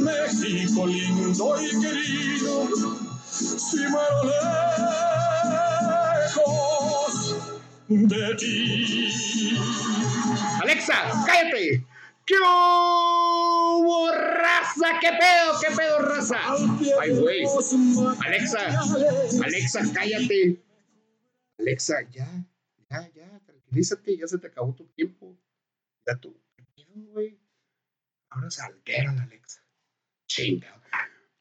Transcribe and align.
México 0.00 0.86
lindo 0.86 1.54
y 1.60 1.70
querido, 1.80 2.68
si 3.28 3.78
muero 3.88 4.22
lejos 6.22 7.36
de 7.88 8.34
ti. 8.36 9.56
Alexa, 10.62 11.24
cállate. 11.26 11.84
¿Qué 12.26 12.34
hubo, 12.38 14.12
raza? 14.12 14.98
¿Qué 15.00 15.08
pedo? 15.08 15.60
¿Qué 15.60 15.74
pedo, 15.76 15.98
raza? 15.98 16.38
Ay, 17.00 17.10
güey. 17.18 17.42
Alexa, 18.24 18.60
Alexa, 19.44 19.80
cállate. 19.92 20.62
Alexa, 21.58 22.02
ya, 22.12 22.28
ya, 22.88 23.10
ya, 23.14 23.40
tranquilízate, 23.44 24.16
ya 24.16 24.28
se 24.28 24.38
te 24.38 24.46
acabó 24.46 24.72
tu 24.74 24.84
tiempo. 24.86 25.36
Ya 26.06 26.14
tú, 26.16 26.40
¿qué 26.56 26.64
pedo, 26.76 27.02
güey? 27.12 27.39
Ahora 28.40 29.22
Alexa. 29.22 29.62
Chinga. 30.26 30.80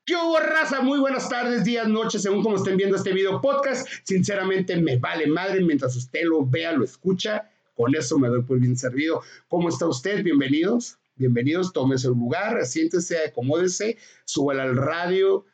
¿Qué 0.05 0.16
hubo, 0.16 0.38
raza? 0.39 0.81
Muy 0.81 1.00
buenas 1.00 1.30
tardes, 1.30 1.64
días, 1.64 1.88
noches, 1.88 2.23
según 2.23 2.44
como 2.44 2.58
estén 2.58 2.75
viendo 2.75 2.97
este 2.97 3.14
video 3.14 3.39
podcast. 3.39 3.88
Sinceramente, 4.03 4.75
me 4.75 4.97
vale 4.97 5.28
madre 5.28 5.61
mientras 5.61 5.95
usted 5.95 6.23
lo 6.23 6.45
vea, 6.45 6.73
lo 6.73 6.83
escucha. 6.83 7.50
Con 7.73 7.95
eso 7.95 8.19
me 8.19 8.28
doy 8.28 8.41
por 8.41 8.59
bien 8.59 8.75
servido. 8.75 9.22
¿Cómo 9.47 9.69
está 9.69 9.88
usted? 9.88 10.23
Bienvenidos. 10.23 10.97
Bienvenidos, 11.16 11.72
tómese 11.72 12.09
un 12.09 12.19
lugar, 12.19 12.66
siéntese, 12.66 13.28
acomódese, 13.28 13.97
súbala 14.25 14.63
al 14.63 14.75
radio, 14.75 15.45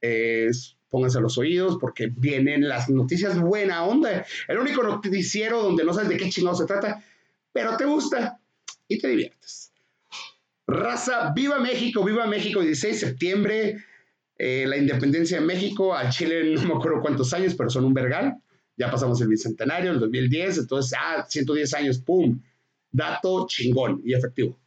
eh, 0.00 0.50
pónganse 0.90 1.20
los 1.20 1.38
oídos 1.38 1.76
porque 1.80 2.06
vienen 2.06 2.68
las 2.68 2.88
noticias 2.88 3.38
buena 3.38 3.84
onda. 3.84 4.24
El 4.46 4.58
único 4.58 4.82
noticiero 4.82 5.62
donde 5.62 5.84
no 5.84 5.92
sabes 5.92 6.08
de 6.08 6.16
qué 6.16 6.30
chingado 6.30 6.56
se 6.56 6.66
trata, 6.66 7.02
pero 7.52 7.76
te 7.76 7.84
gusta 7.84 8.38
y 8.86 8.98
te 8.98 9.08
diviertes. 9.08 9.72
Raza, 10.68 11.32
viva 11.34 11.58
México, 11.58 12.04
viva 12.04 12.26
México, 12.26 12.60
16 12.60 13.00
de 13.00 13.06
septiembre, 13.06 13.84
eh, 14.36 14.66
la 14.66 14.76
independencia 14.76 15.40
de 15.40 15.46
México, 15.46 15.94
a 15.94 16.10
Chile 16.10 16.54
no 16.54 16.62
me 16.62 16.74
acuerdo 16.74 17.00
cuántos 17.00 17.32
años, 17.32 17.54
pero 17.54 17.70
son 17.70 17.86
un 17.86 17.94
vergal. 17.94 18.36
Ya 18.76 18.90
pasamos 18.90 19.18
el 19.22 19.28
bicentenario, 19.28 19.90
el 19.92 19.98
2010, 19.98 20.58
entonces, 20.58 20.96
ah, 21.00 21.26
110 21.26 21.72
años, 21.72 21.98
pum, 21.98 22.40
dato 22.92 23.46
chingón 23.48 24.02
y 24.04 24.12
efectivo. 24.12 24.58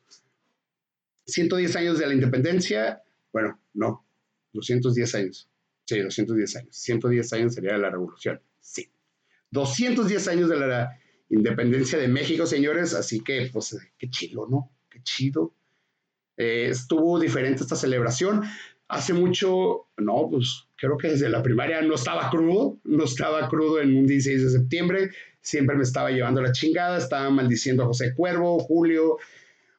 110 1.27 1.75
años 1.75 1.99
de 1.99 2.07
la 2.07 2.13
independencia, 2.16 3.03
bueno, 3.31 3.59
no, 3.75 4.03
210 4.53 5.16
años. 5.16 5.49
Sí, 5.85 5.99
210 5.99 6.55
años. 6.55 6.75
110 6.75 7.33
años 7.33 7.53
sería 7.53 7.77
la 7.77 7.91
revolución. 7.91 8.41
Sí. 8.59 8.89
210 9.52 10.27
años 10.29 10.49
de 10.49 10.57
la 10.57 10.99
independencia 11.29 12.00
de 12.00 12.07
México, 12.07 12.47
señores. 12.47 12.95
Así 12.95 13.19
que, 13.22 13.50
pues, 13.53 13.78
qué 14.00 14.09
chido, 14.09 14.47
¿no? 14.50 14.72
Qué 14.90 15.01
chido. 15.03 15.53
Eh, 16.38 16.68
estuvo 16.69 17.19
diferente 17.19 17.64
esta 17.64 17.75
celebración. 17.75 18.44
Hace 18.88 19.14
mucho, 19.14 19.88
no, 19.97 20.28
pues 20.30 20.68
creo 20.75 20.97
que 20.97 21.09
desde 21.09 21.30
la 21.30 21.42
primaria 21.42 21.81
no 21.81 21.96
estaba 21.96 22.30
crudo, 22.30 22.78
no 22.84 23.06
estaba 23.06 23.47
crudo 23.47 23.80
en 23.80 23.96
un 23.96 24.06
16 24.06 24.44
de 24.44 24.50
septiembre, 24.50 25.12
siempre 25.40 25.75
me 25.75 25.84
estaba 25.84 26.12
llevando 26.12 26.41
la 26.41 26.52
chingada, 26.52 26.97
estaba 26.97 27.30
maldiciendo 27.30 27.84
a 27.84 27.88
José 27.88 28.14
Cuervo, 28.14 28.59
Julio 28.59 29.18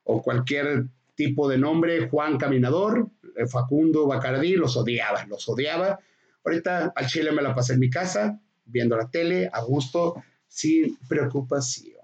o 0.04 0.22
cualquier 0.22 0.86
tipo 1.14 1.48
de 1.48 1.58
nombre, 1.58 2.08
Juan 2.08 2.38
Caminador, 2.38 3.10
eh, 3.36 3.46
Facundo 3.46 4.06
Bacardí, 4.06 4.54
los 4.54 4.76
odiaba, 4.76 5.24
los 5.26 5.48
odiaba. 5.48 6.00
Ahorita 6.44 6.92
al 6.94 7.06
Chile 7.06 7.32
me 7.32 7.42
la 7.42 7.54
pasé 7.54 7.74
en 7.74 7.80
mi 7.80 7.90
casa, 7.90 8.40
viendo 8.64 8.96
la 8.96 9.10
tele, 9.10 9.48
a 9.52 9.60
gusto, 9.62 10.22
sin 10.48 10.96
preocupación. 11.08 12.00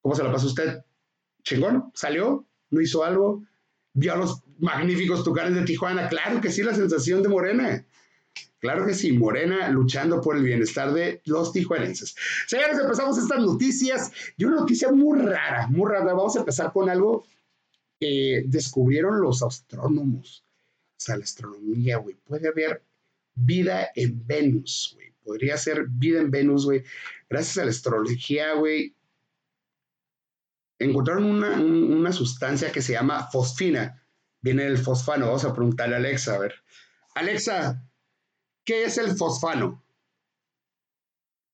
¿Cómo 0.00 0.14
se 0.14 0.24
la 0.24 0.32
pasó 0.32 0.46
usted? 0.46 0.84
¿Chingón? 1.42 1.90
¿Salió? 1.94 2.47
¿No 2.70 2.80
hizo 2.80 3.04
algo? 3.04 3.44
¿Vio 3.94 4.16
los 4.16 4.42
magníficos 4.58 5.24
tucanes 5.24 5.54
de 5.54 5.62
Tijuana? 5.64 6.08
Claro 6.08 6.40
que 6.40 6.50
sí, 6.50 6.62
la 6.62 6.74
sensación 6.74 7.22
de 7.22 7.28
Morena. 7.28 7.84
Claro 8.60 8.84
que 8.86 8.94
sí, 8.94 9.12
Morena 9.12 9.68
luchando 9.68 10.20
por 10.20 10.36
el 10.36 10.42
bienestar 10.42 10.92
de 10.92 11.20
los 11.24 11.52
tijuanenses. 11.52 12.16
Señores, 12.46 12.78
empezamos 12.78 13.16
estas 13.16 13.40
noticias 13.40 14.12
y 14.36 14.44
una 14.44 14.56
noticia 14.56 14.90
muy 14.90 15.20
rara, 15.20 15.68
muy 15.68 15.88
rara. 15.88 16.12
Vamos 16.12 16.34
a 16.36 16.40
empezar 16.40 16.72
con 16.72 16.90
algo 16.90 17.24
que 18.00 18.44
descubrieron 18.46 19.20
los 19.20 19.42
astrónomos. 19.42 20.44
O 20.96 21.00
sea, 21.00 21.16
la 21.16 21.24
astronomía, 21.24 21.98
güey. 21.98 22.16
Puede 22.24 22.48
haber 22.48 22.82
vida 23.34 23.90
en 23.94 24.26
Venus, 24.26 24.92
güey. 24.94 25.12
Podría 25.24 25.56
ser 25.56 25.86
vida 25.88 26.20
en 26.20 26.30
Venus, 26.30 26.64
güey. 26.64 26.82
Gracias 27.30 27.58
a 27.58 27.64
la 27.64 27.70
astrología, 27.70 28.54
güey. 28.54 28.94
Encontraron 30.78 31.24
una, 31.24 31.60
una 31.60 32.12
sustancia 32.12 32.70
que 32.70 32.82
se 32.82 32.92
llama 32.92 33.28
fosfina. 33.30 34.02
Viene 34.40 34.64
del 34.64 34.78
fosfano. 34.78 35.26
Vamos 35.26 35.44
a 35.44 35.52
preguntarle 35.52 35.96
a 35.96 35.98
Alexa, 35.98 36.34
a 36.34 36.38
ver. 36.38 36.54
Alexa, 37.14 37.84
¿qué 38.64 38.84
es 38.84 38.98
el 38.98 39.16
fosfano? 39.16 39.82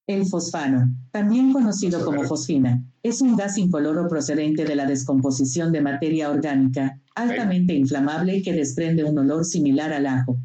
El 0.06 0.26
fosfano, 0.26 0.94
también 1.10 1.50
conocido 1.50 2.04
como 2.04 2.24
fosfina, 2.24 2.84
es 3.02 3.22
un 3.22 3.36
gas 3.36 3.56
incoloro 3.56 4.06
procedente 4.06 4.66
de 4.66 4.76
la 4.76 4.84
descomposición 4.84 5.72
de 5.72 5.80
materia 5.80 6.30
orgánica, 6.30 7.00
altamente 7.14 7.72
inflamable 7.72 8.42
que 8.42 8.52
desprende 8.52 9.02
un 9.02 9.18
olor 9.18 9.46
similar 9.46 9.94
al 9.94 10.06
ajo. 10.06 10.36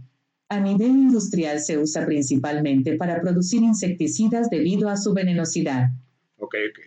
A 0.48 0.62
nivel 0.62 0.92
industrial 0.92 1.60
se 1.60 1.78
usa 1.78 2.06
principalmente 2.06 2.96
para 2.96 3.20
producir 3.20 3.62
insecticidas 3.62 4.50
debido 4.50 4.88
a 4.88 4.96
su 4.96 5.14
venenosidad. 5.14 5.90
Ok, 6.38 6.56
ok. 6.70 6.80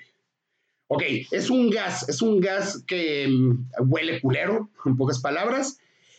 Ok, 0.94 1.04
es 1.30 1.48
un 1.48 1.70
gas, 1.70 2.06
es 2.06 2.20
un 2.20 2.38
gas 2.38 2.84
que 2.86 3.26
mm, 3.26 3.66
huele 3.88 4.20
culero, 4.20 4.68
en 4.84 4.94
pocas 4.94 5.20
palabras. 5.20 5.78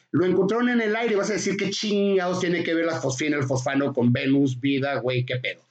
Lo 0.09 0.25
encontraron 0.25 0.67
en 0.67 0.81
el 0.81 0.95
aire, 0.95 1.15
vas 1.15 1.29
a 1.29 1.33
decir 1.33 1.57
qué 1.57 1.69
chingados 1.69 2.39
tiene 2.39 2.63
que 2.63 2.73
ver 2.73 2.87
la 2.87 2.99
fosfina, 2.99 3.37
el 3.37 3.43
fosfano 3.43 3.93
con 3.93 4.11
Venus, 4.11 4.59
vida, 4.59 4.95
güey, 4.95 5.27
qué 5.27 5.35
pedo. 5.35 5.61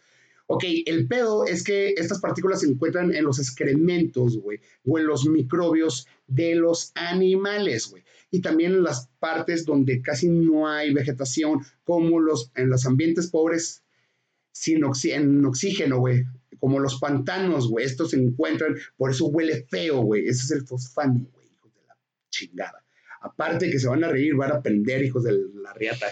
Ok, 0.46 0.62
el 0.86 1.08
pedo 1.08 1.44
es 1.46 1.64
que 1.64 1.94
estas 1.96 2.20
partículas 2.20 2.60
se 2.60 2.68
encuentran 2.68 3.12
en 3.12 3.24
los 3.24 3.40
excrementos, 3.40 4.36
güey, 4.36 4.60
o 4.84 5.00
en 5.00 5.06
los 5.08 5.26
microbios 5.26 6.06
de 6.28 6.54
los 6.54 6.92
animales, 6.94 7.88
güey. 7.90 8.04
Y 8.30 8.40
también 8.40 8.70
en 8.70 8.84
las 8.84 9.08
partes 9.18 9.66
donde 9.66 10.00
casi 10.00 10.28
no 10.28 10.68
hay 10.68 10.94
vegetación, 10.94 11.58
como 11.82 12.20
en 12.54 12.70
los 12.70 12.86
ambientes 12.86 13.26
pobres 13.32 13.82
sin 14.52 14.84
en 15.06 15.44
oxígeno, 15.44 15.98
güey. 15.98 16.22
Como 16.62 16.78
los 16.78 17.00
pantanos, 17.00 17.68
güey. 17.68 17.84
Estos 17.84 18.10
se 18.10 18.16
encuentran, 18.16 18.76
por 18.96 19.10
eso 19.10 19.26
huele 19.26 19.66
feo, 19.68 20.02
güey. 20.02 20.28
Ese 20.28 20.44
es 20.44 20.50
el 20.52 20.66
fosfano, 20.66 21.26
güey, 21.32 21.46
hijos 21.50 21.74
de 21.74 21.80
la 21.88 21.96
chingada. 22.30 22.84
Aparte 23.20 23.68
que 23.68 23.80
se 23.80 23.88
van 23.88 24.04
a 24.04 24.08
reír, 24.08 24.36
van 24.36 24.52
a 24.52 24.56
aprender, 24.56 25.02
hijos 25.02 25.24
de 25.24 25.32
la 25.54 25.72
riata. 25.72 26.06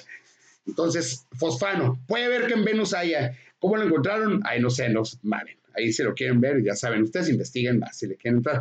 Entonces, 0.67 1.27
fosfano. 1.39 2.01
Puede 2.09 2.29
ver 2.29 2.49
que 2.49 2.55
en 2.55 2.65
Venus 2.65 2.95
haya 2.95 3.33
¿Cómo 3.61 3.77
lo 3.77 3.85
encontraron? 3.85 4.41
Ahí 4.45 4.61
no 4.61 4.71
sé, 4.71 4.89
no 4.89 5.03
mamen. 5.23 5.57
Ahí 5.77 5.93
si 5.93 6.03
lo 6.03 6.15
quieren 6.15 6.41
ver, 6.41 6.65
ya 6.65 6.75
saben, 6.75 7.03
ustedes 7.03 7.29
investiguen 7.29 7.79
más 7.79 7.97
si 7.97 8.09
le 8.09 8.17
quieren 8.17 8.39
entrar. 8.39 8.61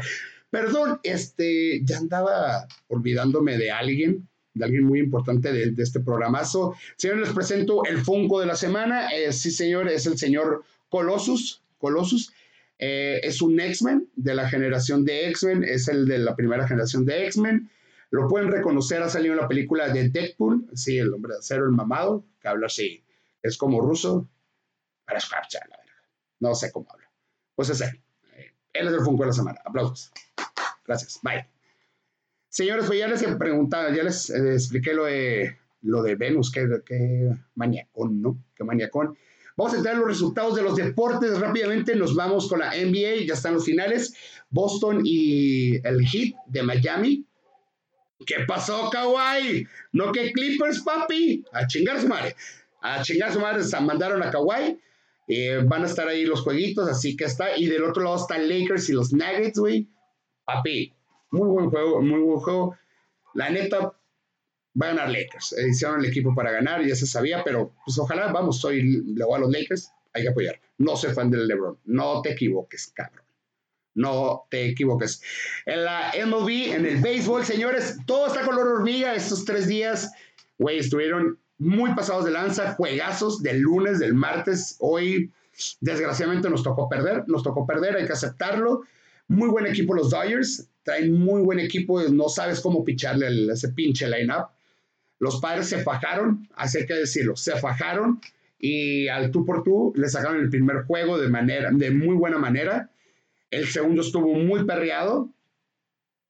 Perdón, 0.51 0.99
este, 1.03 1.81
ya 1.83 1.97
andaba 1.97 2.67
olvidándome 2.87 3.57
de 3.57 3.71
alguien, 3.71 4.27
de 4.53 4.65
alguien 4.65 4.83
muy 4.83 4.99
importante 4.99 5.51
de, 5.51 5.73
este 5.81 6.01
programazo. 6.01 6.75
Señores, 6.97 7.27
les 7.27 7.33
presento 7.33 7.83
el 7.85 7.99
Funko 7.99 8.41
de 8.41 8.45
la 8.45 8.55
semana. 8.55 9.09
Eh, 9.09 9.31
sí, 9.31 9.51
señor, 9.51 9.87
es 9.87 10.05
el 10.05 10.17
señor 10.17 10.63
Colossus. 10.89 11.63
Colossus. 11.79 12.31
Eh, 12.77 13.19
es 13.23 13.41
un 13.41 13.59
X-Men 13.59 14.09
de 14.15 14.35
la 14.35 14.47
generación 14.47 15.03
de 15.03 15.27
X-Men, 15.29 15.63
es 15.63 15.87
el 15.87 16.07
de 16.07 16.19
la 16.19 16.35
primera 16.35 16.67
generación 16.67 17.05
de 17.05 17.25
X-Men. 17.25 17.69
Lo 18.11 18.27
pueden 18.27 18.51
reconocer, 18.51 19.01
ha 19.01 19.09
salido 19.09 19.33
en 19.33 19.41
la 19.41 19.47
película 19.47 19.89
de 19.89 20.09
Deadpool, 20.09 20.67
sí, 20.73 20.97
el 20.97 21.13
hombre 21.13 21.33
de 21.33 21.39
acero, 21.39 21.65
el 21.65 21.71
mamado, 21.71 22.25
que 22.39 22.47
habla 22.47 22.67
así, 22.67 23.03
es 23.41 23.57
como 23.57 23.81
ruso, 23.81 24.29
para 25.05 25.19
la 25.19 25.77
verga. 25.77 26.03
No 26.39 26.55
sé 26.55 26.71
cómo 26.71 26.87
habla. 26.91 27.09
Pues 27.55 27.69
es 27.69 27.81
él. 27.81 28.01
Eh, 28.35 28.53
él 28.73 28.87
es 28.87 28.93
el 28.93 29.01
Funko 29.01 29.23
de 29.23 29.27
la 29.27 29.33
semana. 29.33 29.59
Aplausos. 29.65 30.11
Gracias. 30.85 31.19
Bye. 31.21 31.47
Señores, 32.47 32.85
pues 32.85 32.99
ya 32.99 33.07
les 33.07 33.21
he 33.21 33.35
preguntado, 33.35 33.93
ya 33.93 34.03
les 34.03 34.29
eh, 34.29 34.53
expliqué 34.53 34.93
lo 34.93 35.05
de, 35.05 35.57
lo 35.81 36.01
de 36.01 36.15
Venus, 36.15 36.51
que, 36.51 36.67
que 36.85 37.29
maniacón, 37.55 38.21
¿no? 38.21 38.43
Qué 38.55 38.63
maniacón. 38.63 39.17
Vamos 39.59 39.73
a 39.73 39.77
entrar 39.77 39.95
en 39.95 39.99
los 39.99 40.07
resultados 40.07 40.55
de 40.55 40.61
los 40.61 40.77
deportes 40.77 41.37
rápidamente. 41.37 41.93
Nos 41.93 42.15
vamos 42.15 42.47
con 42.47 42.59
la 42.59 42.69
NBA, 42.69 43.25
ya 43.27 43.33
están 43.33 43.55
los 43.55 43.65
finales. 43.65 44.15
Boston 44.49 45.01
y 45.03 45.85
el 45.85 46.07
Heat 46.07 46.33
de 46.47 46.63
Miami. 46.63 47.25
¿Qué 48.25 48.35
pasó, 48.47 48.89
Kawhi? 48.89 49.67
No 49.91 50.13
que 50.13 50.31
Clippers, 50.31 50.79
papi. 50.79 51.43
A 51.51 51.67
chingar 51.67 51.99
su 51.99 52.07
madre. 52.07 52.37
A 52.79 53.01
chingar 53.01 53.33
su 53.33 53.41
madre. 53.41 53.61
Se 53.63 53.77
mandaron 53.81 54.23
a 54.23 54.31
Kawhi. 54.31 54.79
Eh, 55.27 55.59
van 55.65 55.83
a 55.83 55.87
estar 55.87 56.07
ahí 56.07 56.23
los 56.23 56.39
jueguitos, 56.39 56.87
así 56.87 57.17
que 57.17 57.25
está. 57.25 57.57
Y 57.57 57.65
del 57.65 57.83
otro 57.83 58.03
lado 58.03 58.15
están 58.15 58.47
Lakers 58.47 58.87
y 58.87 58.93
los 58.93 59.11
Nuggets, 59.11 59.59
güey. 59.59 59.89
Papi, 60.45 60.93
muy 61.31 61.49
buen 61.49 61.69
juego, 61.69 62.01
muy 62.01 62.21
buen 62.21 62.39
juego. 62.39 62.77
La 63.33 63.49
neta, 63.49 63.91
va 64.79 64.87
a 64.87 64.89
ganar 64.89 65.09
Lakers. 65.09 65.53
Eh, 65.53 65.69
hicieron 65.69 65.99
el 65.99 66.05
equipo 66.05 66.33
para 66.33 66.51
ganar, 66.51 66.85
ya 66.85 66.95
se 66.95 67.07
sabía, 67.07 67.43
pero 67.43 67.73
pues 67.85 67.97
ojalá, 67.97 68.31
vamos, 68.31 68.59
soy, 68.59 68.81
le 68.83 69.25
voy 69.25 69.35
a 69.35 69.39
los 69.39 69.51
Lakers. 69.51 69.91
hay 70.13 70.23
que 70.23 70.29
apoyar. 70.29 70.59
No 70.77 70.95
soy 70.95 71.13
fan 71.13 71.29
del 71.29 71.47
LeBron. 71.47 71.77
No 71.85 72.21
te 72.21 72.31
equivoques, 72.31 72.91
cabrón. 72.93 73.25
No 73.95 74.45
te 74.49 74.69
equivoques. 74.69 75.21
En 75.65 75.83
la 75.83 76.13
MLB, 76.25 76.73
en 76.73 76.85
el 76.85 77.01
béisbol, 77.01 77.43
señores, 77.43 77.97
todo 78.05 78.27
está 78.27 78.41
color 78.45 78.67
hormiga. 78.67 79.13
Estos 79.13 79.43
tres 79.45 79.67
días, 79.67 80.11
güey, 80.57 80.79
estuvieron 80.79 81.37
muy 81.57 81.93
pasados 81.93 82.23
de 82.23 82.31
lanza, 82.31 82.75
juegazos 82.75 83.43
del 83.43 83.59
lunes, 83.59 83.99
del 83.99 84.13
martes. 84.13 84.77
Hoy, 84.79 85.31
desgraciadamente, 85.81 86.49
nos 86.49 86.63
tocó 86.63 86.87
perder. 86.87 87.25
Nos 87.27 87.43
tocó 87.43 87.67
perder, 87.67 87.97
hay 87.97 88.05
que 88.05 88.13
aceptarlo. 88.13 88.83
Muy 89.27 89.49
buen 89.49 89.65
equipo 89.65 89.93
los 89.93 90.11
Dodgers. 90.11 90.69
Traen 90.83 91.13
muy 91.13 91.41
buen 91.41 91.59
equipo. 91.59 92.01
No 92.03 92.29
sabes 92.29 92.61
cómo 92.61 92.85
picharle 92.85 93.51
ese 93.51 93.69
pinche 93.69 94.07
line-up. 94.07 94.47
Los 95.19 95.41
padres 95.41 95.67
se 95.67 95.79
fajaron, 95.83 96.47
así 96.55 96.79
hay 96.79 96.85
que 96.85 96.95
decirlo, 96.95 97.35
se 97.35 97.57
fajaron 97.57 98.19
y 98.59 99.07
al 99.07 99.31
tú 99.31 99.45
por 99.45 99.63
tú 99.63 99.93
le 99.95 100.09
sacaron 100.09 100.41
el 100.41 100.49
primer 100.49 100.83
juego 100.83 101.17
de 101.17 101.29
manera, 101.29 101.69
de 101.71 101.91
muy 101.91 102.15
buena 102.15 102.37
manera. 102.37 102.89
El 103.49 103.67
segundo 103.67 104.01
estuvo 104.01 104.33
muy 104.33 104.65
perreado. 104.65 105.29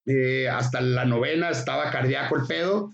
Eh, 0.06 0.48
hasta 0.48 0.80
la 0.82 1.06
novena 1.06 1.50
estaba 1.50 1.92
cardíaco 1.92 2.38
el 2.38 2.46
pedo. 2.48 2.92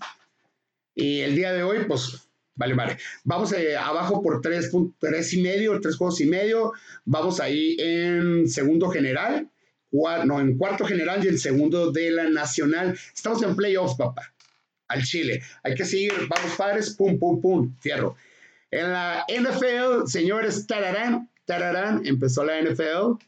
Y 0.94 1.20
el 1.20 1.36
día 1.36 1.52
de 1.52 1.62
hoy, 1.62 1.84
pues, 1.86 2.28
vale, 2.54 2.74
vale. 2.74 2.96
Vamos 3.24 3.52
eh, 3.52 3.76
abajo 3.76 4.22
por 4.22 4.40
tres, 4.40 4.70
tres 4.98 5.32
y 5.34 5.42
medio, 5.42 5.78
tres 5.80 5.96
juegos 5.96 6.20
y 6.22 6.26
medio. 6.26 6.72
Vamos 7.04 7.38
ahí 7.38 7.76
en 7.78 8.48
segundo 8.48 8.88
general, 8.88 9.50
no, 9.92 10.40
en 10.40 10.56
cuarto 10.56 10.86
general 10.86 11.22
y 11.24 11.28
en 11.28 11.38
segundo 11.38 11.92
de 11.92 12.10
la 12.10 12.28
nacional. 12.30 12.98
Estamos 13.14 13.42
en 13.42 13.54
playoffs, 13.54 13.96
papá. 13.96 14.32
Al 14.88 15.02
Chile. 15.02 15.42
Hay 15.62 15.74
que 15.74 15.84
seguir, 15.84 16.12
vamos 16.28 16.56
padres, 16.56 16.94
pum, 16.94 17.18
pum, 17.18 17.40
pum, 17.40 17.74
fierro. 17.80 18.16
En 18.70 18.92
la 18.92 19.24
NFL, 19.28 20.06
señores, 20.06 20.66
tararán, 20.66 21.30
tararán, 21.44 22.06
empezó 22.06 22.44
la 22.44 22.60
NFL 22.60 23.18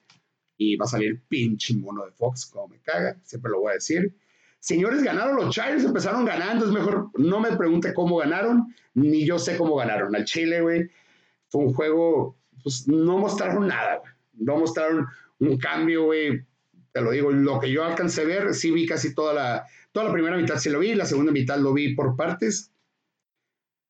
y 0.56 0.76
va 0.76 0.84
a 0.84 0.88
salir 0.88 1.22
pinche 1.28 1.74
mono 1.74 2.04
de 2.04 2.12
Fox, 2.12 2.46
como 2.46 2.68
me 2.68 2.80
caga, 2.80 3.16
siempre 3.22 3.52
lo 3.52 3.60
voy 3.60 3.70
a 3.70 3.74
decir. 3.74 4.14
Señores, 4.60 5.02
ganaron 5.02 5.36
los 5.36 5.54
Chargers, 5.54 5.84
empezaron 5.84 6.24
ganando, 6.24 6.66
es 6.66 6.72
mejor, 6.72 7.10
no 7.16 7.38
me 7.38 7.56
pregunte 7.56 7.94
cómo 7.94 8.16
ganaron, 8.16 8.74
ni 8.94 9.24
yo 9.24 9.38
sé 9.38 9.56
cómo 9.56 9.76
ganaron. 9.76 10.14
Al 10.16 10.24
Chile, 10.24 10.60
güey, 10.60 10.90
fue 11.48 11.62
un 11.62 11.72
juego, 11.72 12.36
pues 12.62 12.88
no 12.88 13.18
mostraron 13.18 13.68
nada. 13.68 14.02
No 14.34 14.56
mostraron 14.56 15.06
un 15.38 15.56
cambio, 15.58 16.04
güey. 16.06 16.44
Te 16.98 17.04
lo 17.04 17.12
digo, 17.12 17.30
lo 17.30 17.60
que 17.60 17.70
yo 17.70 17.84
alcancé 17.84 18.22
a 18.22 18.24
ver, 18.24 18.54
sí 18.54 18.72
vi 18.72 18.84
casi 18.84 19.14
toda 19.14 19.32
la, 19.32 19.66
toda 19.92 20.06
la 20.06 20.12
primera 20.12 20.36
mitad, 20.36 20.58
sí 20.58 20.68
lo 20.68 20.80
vi, 20.80 20.94
la 20.96 21.06
segunda 21.06 21.30
mitad 21.30 21.56
lo 21.58 21.72
vi 21.72 21.94
por 21.94 22.16
partes. 22.16 22.72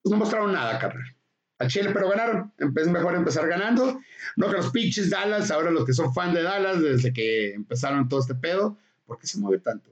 Pues 0.02 0.10
no 0.12 0.18
mostraron 0.18 0.52
nada, 0.52 0.78
carnal 0.78 1.16
al 1.58 1.68
Chile, 1.68 1.90
pero 1.92 2.08
ganaron. 2.08 2.52
Es 2.58 2.88
mejor 2.88 3.14
empezar 3.14 3.48
ganando. 3.48 4.00
No 4.36 4.48
que 4.48 4.56
los 4.56 4.70
pinches 4.70 5.10
Dallas, 5.10 5.50
ahora 5.50 5.70
los 5.70 5.84
que 5.84 5.92
son 5.92 6.14
fan 6.14 6.32
de 6.32 6.42
Dallas, 6.42 6.80
desde 6.80 7.12
que 7.12 7.54
empezaron 7.54 8.08
todo 8.08 8.20
este 8.20 8.34
pedo. 8.34 8.78
¿Por 9.06 9.18
qué 9.18 9.26
se 9.26 9.38
mueve 9.38 9.58
tanto? 9.58 9.90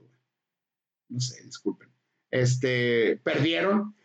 No 1.09 1.19
sé, 1.19 1.43
disculpen. 1.43 1.89
Este, 2.31 3.19
perdieron. 3.23 3.95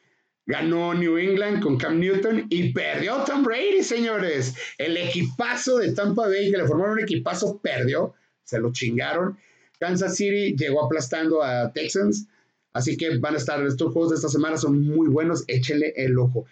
Ganó 0.44 0.92
New 0.92 1.18
England 1.18 1.62
con 1.62 1.78
Cam 1.78 2.00
Newton 2.00 2.46
y 2.50 2.72
perdió 2.72 3.22
Tom 3.22 3.44
Brady, 3.44 3.84
señores. 3.84 4.56
El 4.76 4.96
equipazo 4.96 5.78
de 5.78 5.92
Tampa 5.92 6.26
Bay, 6.26 6.50
que 6.50 6.58
le 6.58 6.66
formaron 6.66 6.94
un 6.94 7.00
equipazo, 7.00 7.60
perdió. 7.60 8.14
Se 8.44 8.58
lo 8.58 8.72
chingaron. 8.72 9.38
Kansas 9.78 10.16
City 10.16 10.54
llegó 10.56 10.84
aplastando 10.84 11.42
a 11.42 11.72
Texans. 11.72 12.28
Así 12.72 12.96
que 12.96 13.18
van 13.18 13.34
a 13.34 13.38
estar, 13.38 13.64
estos 13.66 13.92
juegos 13.92 14.10
de 14.10 14.16
esta 14.16 14.28
semana 14.28 14.56
son 14.56 14.80
muy 14.80 15.08
buenos. 15.08 15.44
Échenle 15.46 15.92
el 15.96 16.18
ojo. 16.18 16.46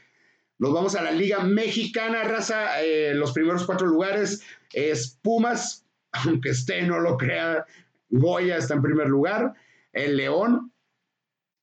Nos 0.59 0.75
vamos 0.75 0.95
a 0.95 1.03
la 1.03 1.13
Liga 1.13 1.43
Mexicana, 1.43 2.23
raza. 2.25 2.83
Eh, 2.83 3.15
los 3.15 3.33
primeros 3.33 3.65
cuatro 3.65 3.87
lugares 3.87 4.43
es 4.73 5.19
Pumas, 5.23 5.87
aunque 6.13 6.51
esté, 6.51 6.83
no 6.83 7.01
lo 7.01 7.17
crea. 7.17 7.65
Goya 8.11 8.57
está 8.57 8.75
en 8.75 8.83
primer 8.83 9.09
lugar. 9.09 9.55
El 9.93 10.17
León, 10.17 10.73